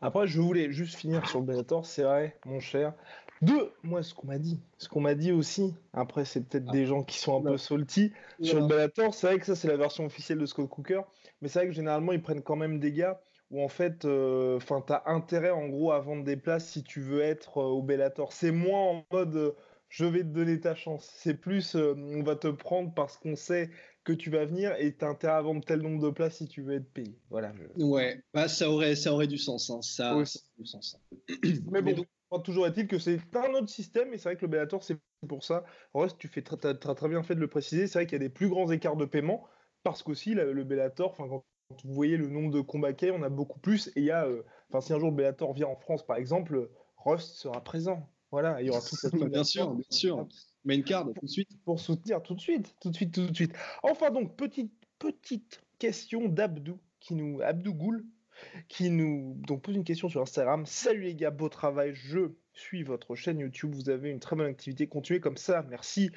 Après, 0.00 0.26
je 0.26 0.40
voulais 0.40 0.70
juste 0.70 0.94
finir 0.94 1.28
sur 1.28 1.40
le 1.40 1.46
Bellator, 1.46 1.84
c'est 1.84 2.04
vrai, 2.04 2.38
mon 2.46 2.60
cher. 2.60 2.94
Deux, 3.42 3.70
moi, 3.82 4.02
ce 4.02 4.14
qu'on 4.14 4.26
m'a 4.26 4.38
dit, 4.38 4.58
ce 4.78 4.88
qu'on 4.88 5.00
m'a 5.00 5.14
dit 5.14 5.30
aussi, 5.30 5.74
après, 5.92 6.24
c'est 6.24 6.40
peut-être 6.40 6.66
ah. 6.68 6.72
des 6.72 6.86
gens 6.86 7.02
qui 7.04 7.18
sont 7.18 7.38
un 7.38 7.50
peu 7.50 7.56
salty 7.56 8.12
sur 8.40 8.60
le 8.60 8.66
Bellator. 8.66 9.12
C'est 9.14 9.26
vrai 9.26 9.38
que 9.38 9.46
ça, 9.46 9.54
c'est 9.54 9.68
la 9.68 9.76
version 9.76 10.06
officielle 10.06 10.38
de 10.38 10.46
Scott 10.46 10.68
Cooker, 10.68 11.02
mais 11.42 11.48
c'est 11.48 11.60
vrai 11.60 11.68
que 11.68 11.74
généralement, 11.74 12.12
ils 12.12 12.22
prennent 12.22 12.42
quand 12.42 12.56
même 12.56 12.80
des 12.80 12.92
gars 12.92 13.20
où 13.50 13.62
en 13.62 13.68
fait, 13.68 14.04
enfin, 14.04 14.82
tu 14.86 14.92
as 14.92 15.02
intérêt 15.06 15.50
en 15.50 15.68
gros 15.68 15.92
à 15.92 16.00
vendre 16.00 16.24
des 16.24 16.36
places 16.36 16.68
si 16.68 16.82
tu 16.82 17.00
veux 17.00 17.20
être 17.20 17.58
au 17.58 17.82
Bellator. 17.82 18.32
C'est 18.32 18.52
moins 18.52 18.80
en 18.80 19.04
mode 19.10 19.54
je 19.88 20.04
vais 20.04 20.20
te 20.20 20.28
donner 20.28 20.60
ta 20.60 20.74
chance. 20.74 21.10
C'est 21.16 21.34
plus, 21.34 21.74
euh, 21.74 21.94
on 21.96 22.22
va 22.22 22.36
te 22.36 22.48
prendre 22.48 22.92
parce 22.94 23.16
qu'on 23.16 23.36
sait 23.36 23.70
que 24.04 24.12
tu 24.12 24.30
vas 24.30 24.44
venir 24.44 24.74
et 24.78 24.96
tu 24.96 25.04
as 25.04 25.08
intérêt 25.08 25.34
à 25.34 25.42
vendre 25.42 25.64
tel 25.64 25.80
nombre 25.80 26.02
de 26.02 26.10
places 26.10 26.38
si 26.38 26.48
tu 26.48 26.62
veux 26.62 26.74
être 26.74 26.92
payé. 26.92 27.18
Voilà. 27.30 27.52
Ouais, 27.76 28.22
bah, 28.32 28.48
ça, 28.48 28.70
aurait, 28.70 28.96
ça 28.96 29.12
aurait 29.12 29.26
du 29.26 29.38
sens. 29.38 29.70
Hein. 29.70 29.82
Ça, 29.82 30.14
aurait 30.14 30.24
du 30.58 30.66
sens. 30.66 30.98
Mais 31.70 31.82
bon, 31.82 32.04
toujours 32.40 32.66
est-il 32.66 32.86
que 32.86 32.98
c'est 32.98 33.20
un 33.34 33.52
autre 33.54 33.68
système 33.68 34.12
et 34.12 34.18
c'est 34.18 34.30
vrai 34.30 34.36
que 34.36 34.42
le 34.42 34.48
Bellator, 34.48 34.82
c'est 34.82 34.98
pour 35.28 35.44
ça. 35.44 35.64
Rust, 35.94 36.16
tu 36.18 36.28
fais 36.28 36.42
très, 36.42 36.56
très, 36.56 36.94
très, 36.94 37.08
bien 37.08 37.22
fait 37.22 37.34
de 37.34 37.40
le 37.40 37.48
préciser. 37.48 37.86
C'est 37.86 37.98
vrai 37.98 38.06
qu'il 38.06 38.14
y 38.14 38.22
a 38.22 38.26
des 38.26 38.32
plus 38.32 38.48
grands 38.48 38.70
écarts 38.70 38.96
de 38.96 39.04
paiement 39.04 39.46
parce 39.82 40.02
qu'aussi, 40.02 40.34
le 40.34 40.64
Bellator, 40.64 41.14
quand 41.14 41.44
vous 41.84 41.94
voyez 41.94 42.16
le 42.16 42.28
nombre 42.28 42.50
de 42.50 42.60
combats 42.60 42.92
qu'il 42.92 43.08
y 43.08 43.10
a, 43.10 43.14
on 43.14 43.22
a 43.22 43.28
beaucoup 43.28 43.60
plus. 43.60 43.88
Et 43.88 44.00
il 44.00 44.04
y 44.04 44.10
a, 44.10 44.26
euh, 44.26 44.42
enfin, 44.68 44.80
si 44.80 44.92
un 44.92 44.98
jour 44.98 45.10
le 45.10 45.16
Bellator 45.16 45.52
vient 45.52 45.68
en 45.68 45.76
France, 45.76 46.04
par 46.04 46.16
exemple, 46.16 46.70
Rust 46.96 47.34
sera 47.36 47.62
présent. 47.62 48.08
Voilà, 48.30 48.60
il 48.60 48.66
y 48.66 48.70
aura 48.70 48.80
toute 48.88 48.98
cette 48.98 49.14
Bien 49.14 49.44
sûr, 49.44 49.74
bien 49.74 49.84
sûr. 49.90 50.28
Main 50.64 50.82
card 50.82 51.06
tout 51.14 51.26
de 51.26 51.30
suite. 51.30 51.50
Pour 51.64 51.80
soutenir 51.80 52.22
tout 52.22 52.34
de 52.34 52.40
suite, 52.40 52.74
tout 52.80 52.90
de 52.90 52.96
suite, 52.96 53.14
tout 53.14 53.26
de 53.26 53.34
suite. 53.34 53.54
Enfin 53.82 54.10
donc, 54.10 54.36
petite, 54.36 54.72
petite 54.98 55.62
question 55.78 56.28
d'Abdou, 56.28 56.78
qui 57.00 57.14
nous, 57.14 57.40
Abdou 57.40 57.72
Goul, 57.74 58.04
qui 58.68 58.90
nous 58.90 59.34
donc 59.46 59.62
pose 59.62 59.76
une 59.76 59.84
question 59.84 60.08
sur 60.08 60.20
Instagram. 60.20 60.66
Salut 60.66 61.02
les 61.02 61.14
gars, 61.14 61.30
beau 61.30 61.48
travail, 61.48 61.92
je 61.94 62.32
suis 62.52 62.82
votre 62.82 63.14
chaîne 63.14 63.38
YouTube, 63.38 63.74
vous 63.74 63.88
avez 63.88 64.10
une 64.10 64.20
très 64.20 64.36
bonne 64.36 64.46
activité, 64.46 64.88
continuez 64.88 65.20
comme 65.20 65.36
ça, 65.36 65.64
merci. 65.68 66.10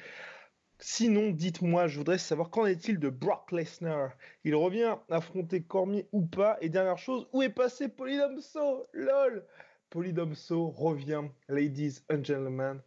Sinon, 0.78 1.30
dites-moi, 1.30 1.86
je 1.86 1.98
voudrais 1.98 2.18
savoir 2.18 2.50
qu'en 2.50 2.66
est-il 2.66 2.98
de 2.98 3.08
Brock 3.08 3.52
Lesnar? 3.52 4.16
Il 4.42 4.56
revient 4.56 4.96
affronter 5.10 5.62
Cormier 5.62 6.08
ou 6.10 6.26
pas? 6.26 6.58
Et 6.60 6.68
dernière 6.70 6.98
chose, 6.98 7.28
où 7.32 7.40
est 7.40 7.50
passé 7.50 7.88
Polydomso 7.88 8.88
LOL 8.92 9.46
Polydomso 9.92 10.70
revient, 10.70 11.24
ladies 11.50 12.00
and 12.10 12.24
gentlemen. 12.24 12.80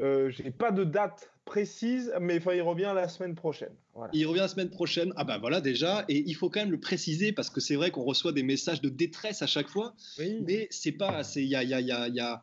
Euh, 0.00 0.30
j'ai 0.30 0.52
pas 0.52 0.70
de 0.70 0.84
date 0.84 1.32
précise, 1.44 2.12
mais 2.20 2.38
enfin, 2.38 2.54
il 2.54 2.62
revient 2.62 2.92
la 2.94 3.08
semaine 3.08 3.34
prochaine. 3.34 3.74
Il 4.12 4.26
revient 4.26 4.40
la 4.40 4.48
semaine 4.48 4.70
prochaine. 4.70 5.12
Ah 5.16 5.24
bah 5.24 5.38
voilà 5.38 5.60
déjà, 5.60 6.04
et 6.08 6.22
il 6.26 6.34
faut 6.34 6.50
quand 6.50 6.60
même 6.60 6.70
le 6.70 6.78
préciser 6.80 7.32
parce 7.32 7.50
que 7.50 7.60
c'est 7.60 7.74
vrai 7.74 7.90
qu'on 7.90 8.04
reçoit 8.04 8.32
des 8.32 8.44
messages 8.44 8.80
de 8.80 8.88
détresse 8.88 9.42
à 9.42 9.46
chaque 9.48 9.68
fois, 9.68 9.94
mais 10.18 10.68
c'est 10.70 10.92
pas, 10.92 11.22
il 11.34 11.42
y 11.42 11.56
a, 11.56 11.64
y 11.64 11.74
a, 11.74 11.80
y 11.80 11.90
a, 11.90 12.08
y 12.08 12.20
a 12.20 12.42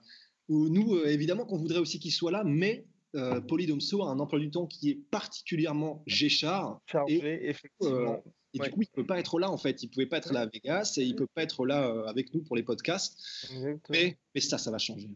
nous 0.50 0.96
euh, 0.96 1.08
évidemment 1.08 1.46
qu'on 1.46 1.58
voudrait 1.58 1.80
aussi 1.80 2.00
qu'il 2.00 2.12
soit 2.12 2.32
là, 2.32 2.44
mais 2.46 2.86
euh, 3.16 3.40
Polydomso 3.40 4.04
a 4.04 4.10
un 4.10 4.20
emploi 4.20 4.40
du 4.40 4.52
temps 4.52 4.68
qui 4.68 4.90
est 4.90 5.00
particulièrement 5.10 6.04
géchard. 6.06 6.82
Chargé, 6.86 7.16
et, 7.16 7.50
effectivement. 7.50 8.22
Et 8.54 8.60
du 8.60 8.70
coup, 8.70 8.82
il 8.82 8.88
ne 8.92 9.02
peut 9.02 9.06
pas 9.06 9.20
être 9.20 9.40
là 9.40 9.50
en 9.50 9.58
fait. 9.58 9.82
Il 9.84 9.88
ne 9.88 9.94
pouvait 9.94 10.06
pas 10.06 10.18
être 10.18 10.34
là 10.34 10.42
à 10.42 10.46
Vegas 10.46 10.96
et 10.98 11.04
il 11.04 11.14
ne 11.14 11.18
peut 11.18 11.28
pas 11.28 11.44
être 11.44 11.66
là 11.66 11.88
euh, 11.88 12.06
avec 12.08 12.34
nous 12.34 12.42
pour 12.42 12.56
les 12.56 12.64
podcasts. 12.64 13.50
Mais, 13.90 14.18
mais, 14.36 14.42
ça, 14.42 14.58
ça 14.58 14.72
va 14.72 14.78
changer. 14.78 15.10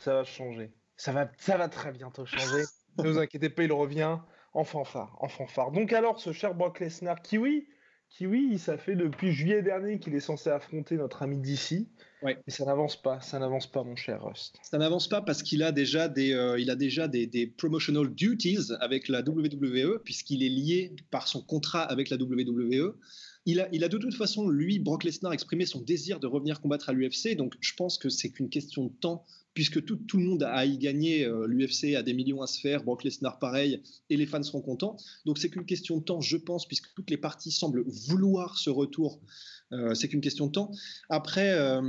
Ça 0.00 0.14
va 0.14 0.24
changer. 0.24 0.72
Ça 0.96 1.12
va, 1.12 1.30
ça 1.38 1.56
va 1.56 1.68
très 1.68 1.92
bientôt 1.92 2.24
changer. 2.24 2.64
ne 2.98 3.10
vous 3.10 3.18
inquiétez 3.18 3.50
pas, 3.50 3.64
il 3.64 3.72
revient 3.72 4.18
en 4.52 4.64
fanfare, 4.64 5.16
en 5.20 5.28
fanfare. 5.28 5.72
Donc 5.72 5.92
alors, 5.92 6.20
ce 6.20 6.32
cher 6.32 6.54
Brock 6.54 6.80
Lesnar, 6.80 7.20
qui 7.20 7.38
oui, 7.38 7.68
qui 8.08 8.26
oui, 8.26 8.58
ça 8.58 8.78
fait 8.78 8.96
depuis 8.96 9.32
juillet 9.32 9.62
dernier 9.62 9.98
qu'il 9.98 10.14
est 10.14 10.20
censé 10.20 10.48
affronter 10.50 10.96
notre 10.96 11.22
ami 11.22 11.38
d'ici. 11.38 11.88
Ouais. 12.22 12.38
Mais 12.46 12.52
ça 12.52 12.64
n'avance 12.64 13.00
pas, 13.00 13.20
ça 13.20 13.38
n'avance 13.38 13.66
pas, 13.66 13.84
mon 13.84 13.94
cher 13.94 14.24
Rust. 14.24 14.56
Ça 14.62 14.78
n'avance 14.78 15.08
pas 15.08 15.20
parce 15.20 15.42
qu'il 15.42 15.62
a 15.62 15.70
déjà 15.70 16.08
des, 16.08 16.32
euh, 16.32 16.58
il 16.58 16.70
a 16.70 16.76
déjà 16.76 17.08
des, 17.08 17.26
des, 17.26 17.46
promotional 17.46 18.08
duties 18.08 18.72
avec 18.80 19.08
la 19.08 19.20
WWE 19.20 20.02
puisqu'il 20.02 20.42
est 20.42 20.48
lié 20.48 20.96
par 21.10 21.28
son 21.28 21.42
contrat 21.42 21.82
avec 21.82 22.08
la 22.08 22.16
WWE. 22.16 22.94
Il 23.46 23.60
a, 23.60 23.68
il 23.72 23.84
a 23.84 23.88
de 23.88 23.96
toute 23.96 24.14
façon, 24.14 24.48
lui, 24.48 24.78
Brock 24.78 25.04
Lesnar, 25.04 25.32
exprimé 25.32 25.66
son 25.66 25.80
désir 25.80 26.20
de 26.20 26.26
revenir 26.26 26.60
combattre 26.60 26.90
à 26.90 26.92
l'UFC. 26.92 27.36
Donc, 27.36 27.54
je 27.60 27.74
pense 27.74 27.96
que 27.96 28.08
c'est 28.08 28.30
qu'une 28.30 28.50
question 28.50 28.84
de 28.84 28.92
temps 28.92 29.24
puisque 29.56 29.82
tout, 29.86 29.96
tout, 29.96 30.18
le 30.18 30.24
monde 30.24 30.42
a 30.42 30.66
y 30.66 30.76
gagné, 30.76 31.24
euh, 31.24 31.46
l'UFC 31.46 31.96
a 31.96 32.02
des 32.02 32.12
millions 32.12 32.42
à 32.42 32.46
se 32.46 32.60
faire, 32.60 32.84
Brock 32.84 33.04
Lesnar 33.04 33.38
pareil, 33.38 33.80
et 34.10 34.16
les 34.18 34.26
fans 34.26 34.42
seront 34.42 34.60
contents. 34.60 34.98
Donc 35.24 35.38
c'est 35.38 35.48
qu'une 35.48 35.64
question 35.64 35.96
de 35.96 36.02
temps, 36.02 36.20
je 36.20 36.36
pense, 36.36 36.68
puisque 36.68 36.92
toutes 36.94 37.08
les 37.08 37.16
parties 37.16 37.50
semblent 37.50 37.82
vouloir 37.86 38.58
ce 38.58 38.68
retour. 38.68 39.18
Euh, 39.72 39.94
c'est 39.94 40.08
qu'une 40.08 40.20
question 40.20 40.48
de 40.48 40.52
temps. 40.52 40.70
Après, 41.08 41.54
euh, 41.54 41.80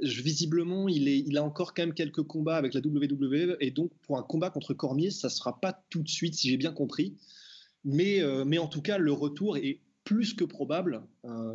visiblement, 0.00 0.88
il, 0.88 1.08
est, 1.08 1.18
il 1.18 1.36
a 1.36 1.42
encore 1.42 1.74
quand 1.74 1.82
même 1.82 1.92
quelques 1.92 2.22
combats 2.22 2.56
avec 2.56 2.72
la 2.72 2.80
WWE, 2.80 3.56
et 3.58 3.72
donc 3.72 3.90
pour 4.02 4.16
un 4.16 4.22
combat 4.22 4.50
contre 4.50 4.72
Cormier, 4.72 5.10
ça 5.10 5.26
ne 5.26 5.32
sera 5.32 5.60
pas 5.60 5.84
tout 5.90 6.04
de 6.04 6.08
suite, 6.08 6.36
si 6.36 6.50
j'ai 6.50 6.56
bien 6.56 6.72
compris. 6.72 7.16
Mais, 7.84 8.20
mais 8.46 8.58
en 8.58 8.68
tout 8.68 8.80
cas, 8.80 8.96
le 8.96 9.12
retour 9.12 9.56
est 9.56 9.80
plus 10.04 10.34
que 10.34 10.44
probable, 10.44 11.02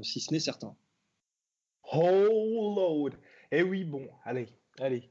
si 0.01 0.19
ce 0.19 0.33
n'est 0.33 0.39
certain. 0.39 0.75
Oh 1.93 2.73
Lord 2.75 3.11
Eh 3.51 3.63
oui, 3.63 3.83
bon, 3.83 4.07
allez, 4.25 4.47
Allez, 4.79 5.09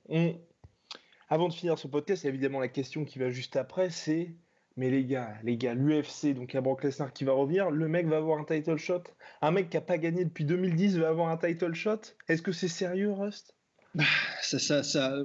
avant 1.29 1.49
de 1.49 1.53
finir 1.53 1.77
ce 1.77 1.89
podcast, 1.89 2.25
évidemment 2.25 2.61
la 2.61 2.69
question 2.69 3.05
qui 3.05 3.19
va 3.19 3.31
juste 3.31 3.57
après, 3.57 3.91
c'est 3.91 4.37
mais 4.77 4.91
les 4.91 5.05
gars, 5.07 5.35
les 5.43 5.57
gars, 5.57 5.75
l'UFC, 5.75 6.35
donc 6.35 6.53
il 6.53 6.55
y 6.55 6.59
a 6.59 6.61
Brock 6.61 6.85
Lesnar 6.85 7.13
qui 7.13 7.25
va 7.25 7.33
revenir, 7.33 7.71
le 7.71 7.89
mec 7.89 8.07
va 8.07 8.19
avoir 8.19 8.39
un 8.39 8.45
title 8.45 8.77
shot? 8.77 9.03
Un 9.41 9.51
mec 9.51 9.71
qui 9.71 9.77
n'a 9.77 9.81
pas 9.81 9.97
gagné 9.97 10.25
depuis 10.25 10.45
2010 10.45 10.99
va 10.99 11.09
avoir 11.09 11.31
un 11.31 11.39
title 11.39 11.75
shot? 11.75 12.01
Est-ce 12.29 12.43
que 12.43 12.53
c'est 12.53 12.69
sérieux, 12.69 13.11
Rust? 13.11 13.55
Bah, 13.95 14.05
ça, 14.43 14.59
ça, 14.59 14.83
ça, 14.83 15.17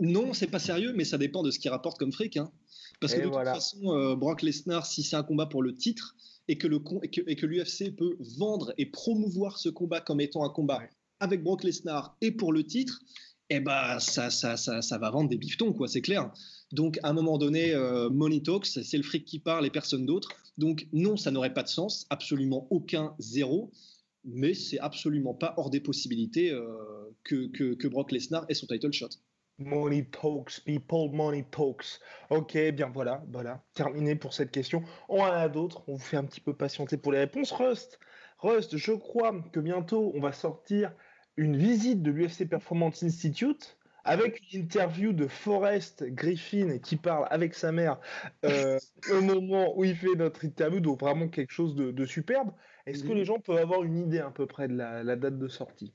Non, 0.00 0.32
c'est 0.32 0.46
pas 0.46 0.58
sérieux, 0.58 0.94
mais 0.96 1.04
ça 1.04 1.18
dépend 1.18 1.42
de 1.42 1.50
ce 1.50 1.58
qu'il 1.58 1.70
rapporte 1.70 1.98
comme 1.98 2.12
fric. 2.12 2.38
Hein. 2.38 2.50
Parce 3.00 3.14
que 3.14 3.20
de 3.20 3.26
toute 3.26 3.34
façon, 3.34 3.92
euh, 3.92 4.16
Brock 4.16 4.40
Lesnar, 4.40 4.86
si 4.86 5.02
c'est 5.02 5.16
un 5.16 5.22
combat 5.22 5.46
pour 5.46 5.62
le 5.62 5.74
titre 5.74 6.16
et 6.48 6.58
que 6.58 6.66
l'UFC 7.46 7.94
peut 7.96 8.16
vendre 8.38 8.72
et 8.78 8.86
promouvoir 8.86 9.58
ce 9.58 9.68
combat 9.68 10.00
comme 10.00 10.20
étant 10.20 10.44
un 10.44 10.50
combat 10.50 10.82
avec 11.20 11.42
Brock 11.42 11.64
Lesnar 11.64 12.16
et 12.20 12.32
pour 12.32 12.52
le 12.52 12.64
titre, 12.64 13.00
eh 13.50 13.60
ben, 13.60 13.98
ça, 13.98 14.30
ça, 14.30 14.56
ça, 14.56 14.82
ça 14.82 14.98
va 14.98 15.10
vendre 15.10 15.28
des 15.28 15.36
bifetons, 15.36 15.72
quoi, 15.72 15.88
c'est 15.88 16.00
clair. 16.00 16.32
Donc, 16.72 16.98
à 17.02 17.10
un 17.10 17.12
moment 17.12 17.38
donné, 17.38 17.72
euh, 17.74 18.08
Money 18.10 18.40
Talks, 18.42 18.66
c'est 18.66 18.96
le 18.96 19.02
fric 19.02 19.24
qui 19.24 19.38
parle 19.38 19.66
et 19.66 19.70
personne 19.70 20.06
d'autre. 20.06 20.30
Donc, 20.58 20.88
non, 20.92 21.16
ça 21.16 21.30
n'aurait 21.30 21.54
pas 21.54 21.62
de 21.62 21.68
sens, 21.68 22.06
absolument 22.10 22.66
aucun, 22.70 23.14
zéro. 23.18 23.70
Mais 24.24 24.54
c'est 24.54 24.78
absolument 24.78 25.34
pas 25.34 25.54
hors 25.58 25.68
des 25.68 25.80
possibilités 25.80 26.50
euh, 26.50 26.64
que, 27.24 27.48
que, 27.48 27.74
que, 27.74 27.86
Brock 27.86 28.10
Lesnar 28.10 28.46
ait 28.48 28.54
son 28.54 28.66
title 28.66 28.92
shot. 28.92 29.10
Money 29.58 30.04
talks, 30.06 30.60
people, 30.60 31.10
money 31.12 31.44
talks. 31.50 32.00
Ok, 32.30 32.56
bien 32.72 32.90
voilà, 32.92 33.22
voilà, 33.30 33.62
terminé 33.74 34.16
pour 34.16 34.34
cette 34.34 34.50
question. 34.50 34.82
On 35.08 35.20
en 35.20 35.24
a 35.26 35.48
d'autres, 35.48 35.84
on 35.86 35.94
vous 35.94 36.02
fait 36.02 36.16
un 36.16 36.24
petit 36.24 36.40
peu 36.40 36.54
patienter 36.54 36.96
pour 36.96 37.12
les 37.12 37.18
réponses. 37.18 37.52
Rust, 37.52 38.00
Rust, 38.38 38.76
je 38.76 38.92
crois 38.92 39.32
que 39.52 39.60
bientôt 39.60 40.12
on 40.14 40.20
va 40.20 40.32
sortir 40.32 40.92
une 41.36 41.56
visite 41.56 42.02
de 42.02 42.10
l'UFC 42.10 42.48
Performance 42.48 43.02
Institute 43.02 43.76
avec 44.04 44.42
une 44.52 44.60
interview 44.60 45.12
de 45.12 45.26
Forrest 45.26 46.04
Griffin 46.04 46.78
qui 46.78 46.96
parle 46.96 47.26
avec 47.30 47.54
sa 47.54 47.72
mère 47.72 47.98
euh, 48.44 48.78
au 49.12 49.20
moment 49.22 49.76
où 49.76 49.84
il 49.84 49.96
fait 49.96 50.14
notre 50.14 50.44
interview, 50.44 50.80
donc 50.80 51.00
vraiment 51.00 51.28
quelque 51.28 51.52
chose 51.52 51.74
de, 51.74 52.06
superbe. 52.06 52.52
Est-ce 52.86 53.02
que 53.02 53.12
les 53.12 53.24
gens 53.24 53.40
peuvent 53.40 53.56
avoir 53.56 53.82
une 53.82 53.96
idée 53.96 54.18
à 54.18 54.30
peu 54.30 54.46
près 54.46 54.68
de 54.68 54.74
la, 54.76 55.16
date 55.16 55.38
de 55.38 55.48
sortie? 55.48 55.94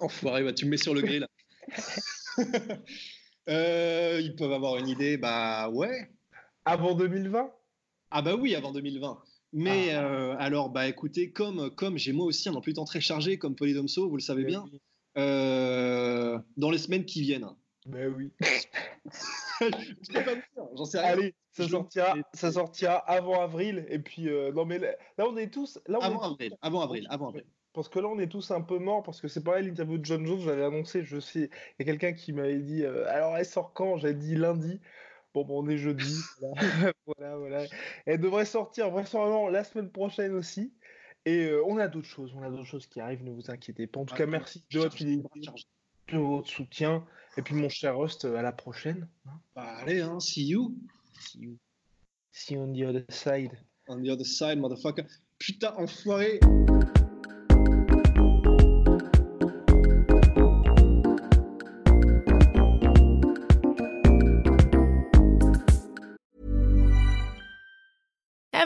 Enfoiré, 0.00 0.42
bah, 0.42 0.52
tu 0.52 0.64
me 0.64 0.70
mets 0.70 0.76
sur 0.78 0.94
le 0.94 1.02
grill. 1.02 1.26
euh, 3.48 4.20
ils 4.22 4.34
peuvent 4.36 4.52
avoir 4.52 4.76
une 4.76 4.88
idée, 4.88 5.16
bah 5.16 5.68
ouais. 5.70 6.10
Avant 6.64 6.94
2020 6.94 7.50
Ah 8.10 8.22
bah 8.22 8.34
oui, 8.34 8.54
avant 8.54 8.72
2020. 8.72 9.18
Mais 9.52 9.94
ah. 9.94 10.04
euh, 10.04 10.36
alors, 10.38 10.70
bah 10.70 10.88
écoutez, 10.88 11.32
comme, 11.32 11.70
comme 11.70 11.96
j'ai 11.96 12.12
moi 12.12 12.26
aussi 12.26 12.48
un 12.48 12.54
emploi 12.54 12.72
du 12.72 12.74
temps 12.74 12.84
très 12.84 13.00
chargé, 13.00 13.38
comme 13.38 13.54
Polydomso, 13.54 14.08
vous 14.08 14.16
le 14.16 14.22
savez 14.22 14.44
bien, 14.44 14.64
euh, 15.16 16.38
dans 16.56 16.70
les 16.70 16.78
semaines 16.78 17.04
qui 17.04 17.22
viennent. 17.22 17.48
Ben 17.86 18.12
oui. 18.14 18.30
je 19.60 20.12
peux 20.12 20.24
pas 20.24 20.34
vous 20.34 20.40
dire, 20.40 20.68
j'en 20.76 20.84
sais 20.84 20.98
rien. 20.98 21.08
Allez, 21.08 21.34
ça 21.52 21.68
sortira, 21.68 22.14
ça 22.34 22.52
sortira 22.52 22.96
avant 22.96 23.40
avril. 23.40 23.86
Et 23.88 23.98
puis, 23.98 24.28
euh, 24.28 24.52
non 24.52 24.66
mais 24.66 24.78
là, 24.78 24.94
on 25.26 25.36
est 25.36 25.50
tous. 25.52 25.78
Là, 25.86 25.98
avant, 26.02 26.20
avril, 26.20 26.56
avant 26.60 26.82
avril, 26.82 27.06
avant 27.08 27.28
avril. 27.28 27.46
Parce 27.72 27.88
que 27.88 27.98
là, 27.98 28.08
on 28.08 28.18
est 28.18 28.28
tous 28.28 28.50
un 28.50 28.60
peu 28.60 28.78
morts, 28.78 29.02
parce 29.02 29.20
que 29.20 29.28
c'est 29.28 29.42
pareil, 29.42 29.66
l'interview 29.66 29.98
de 29.98 30.04
John 30.04 30.26
Jones, 30.26 30.40
j'avais 30.40 30.64
annoncé, 30.64 31.04
je 31.04 31.20
sais, 31.20 31.50
il 31.78 31.78
y 31.78 31.82
a 31.82 31.84
quelqu'un 31.84 32.12
qui 32.12 32.32
m'avait 32.32 32.58
dit, 32.58 32.84
alors 32.84 33.36
elle 33.36 33.44
sort 33.44 33.72
quand? 33.72 33.98
J'ai 33.98 34.14
dit 34.14 34.34
lundi. 34.34 34.80
Bon, 35.34 35.44
bon, 35.44 35.64
on 35.64 35.68
est 35.68 35.76
jeudi. 35.76 36.16
voilà, 37.06 37.36
voilà. 37.36 37.64
Elle 38.06 38.20
devrait 38.20 38.46
sortir 38.46 38.90
vraisemblablement 38.90 39.48
la 39.48 39.62
semaine 39.64 39.90
prochaine 39.90 40.34
aussi. 40.34 40.72
Et 41.24 41.44
euh, 41.44 41.62
on 41.66 41.76
a 41.78 41.88
d'autres 41.88 42.08
choses, 42.08 42.32
on 42.34 42.42
a 42.42 42.50
d'autres 42.50 42.64
choses 42.64 42.86
qui 42.86 43.00
arrivent, 43.00 43.22
ne 43.22 43.32
vous 43.32 43.50
inquiétez 43.50 43.86
pas. 43.86 44.00
En 44.00 44.06
tout 44.06 44.14
cas, 44.14 44.26
merci 44.26 44.64
de 44.70 44.78
votre 44.78 44.96
fidélité, 44.96 45.28
de 46.10 46.18
votre 46.18 46.48
soutien. 46.48 47.04
Et 47.36 47.42
puis, 47.42 47.54
mon 47.54 47.68
cher 47.68 47.98
Rust, 47.98 48.24
à 48.24 48.42
la 48.42 48.52
prochaine. 48.52 49.08
Hein. 49.26 49.40
Bah, 49.54 49.76
allez, 49.80 50.00
hein, 50.00 50.20
see 50.20 50.46
you. 50.46 50.74
See 51.20 51.40
you. 51.40 51.58
See 52.32 52.54
you 52.54 52.60
on 52.60 52.72
the 52.72 52.82
other 52.82 53.04
side. 53.10 53.50
On 53.88 54.02
the 54.02 54.08
other 54.08 54.24
side, 54.24 54.58
motherfucker. 54.58 55.04
Putain, 55.38 55.74
enfoiré. 55.76 56.40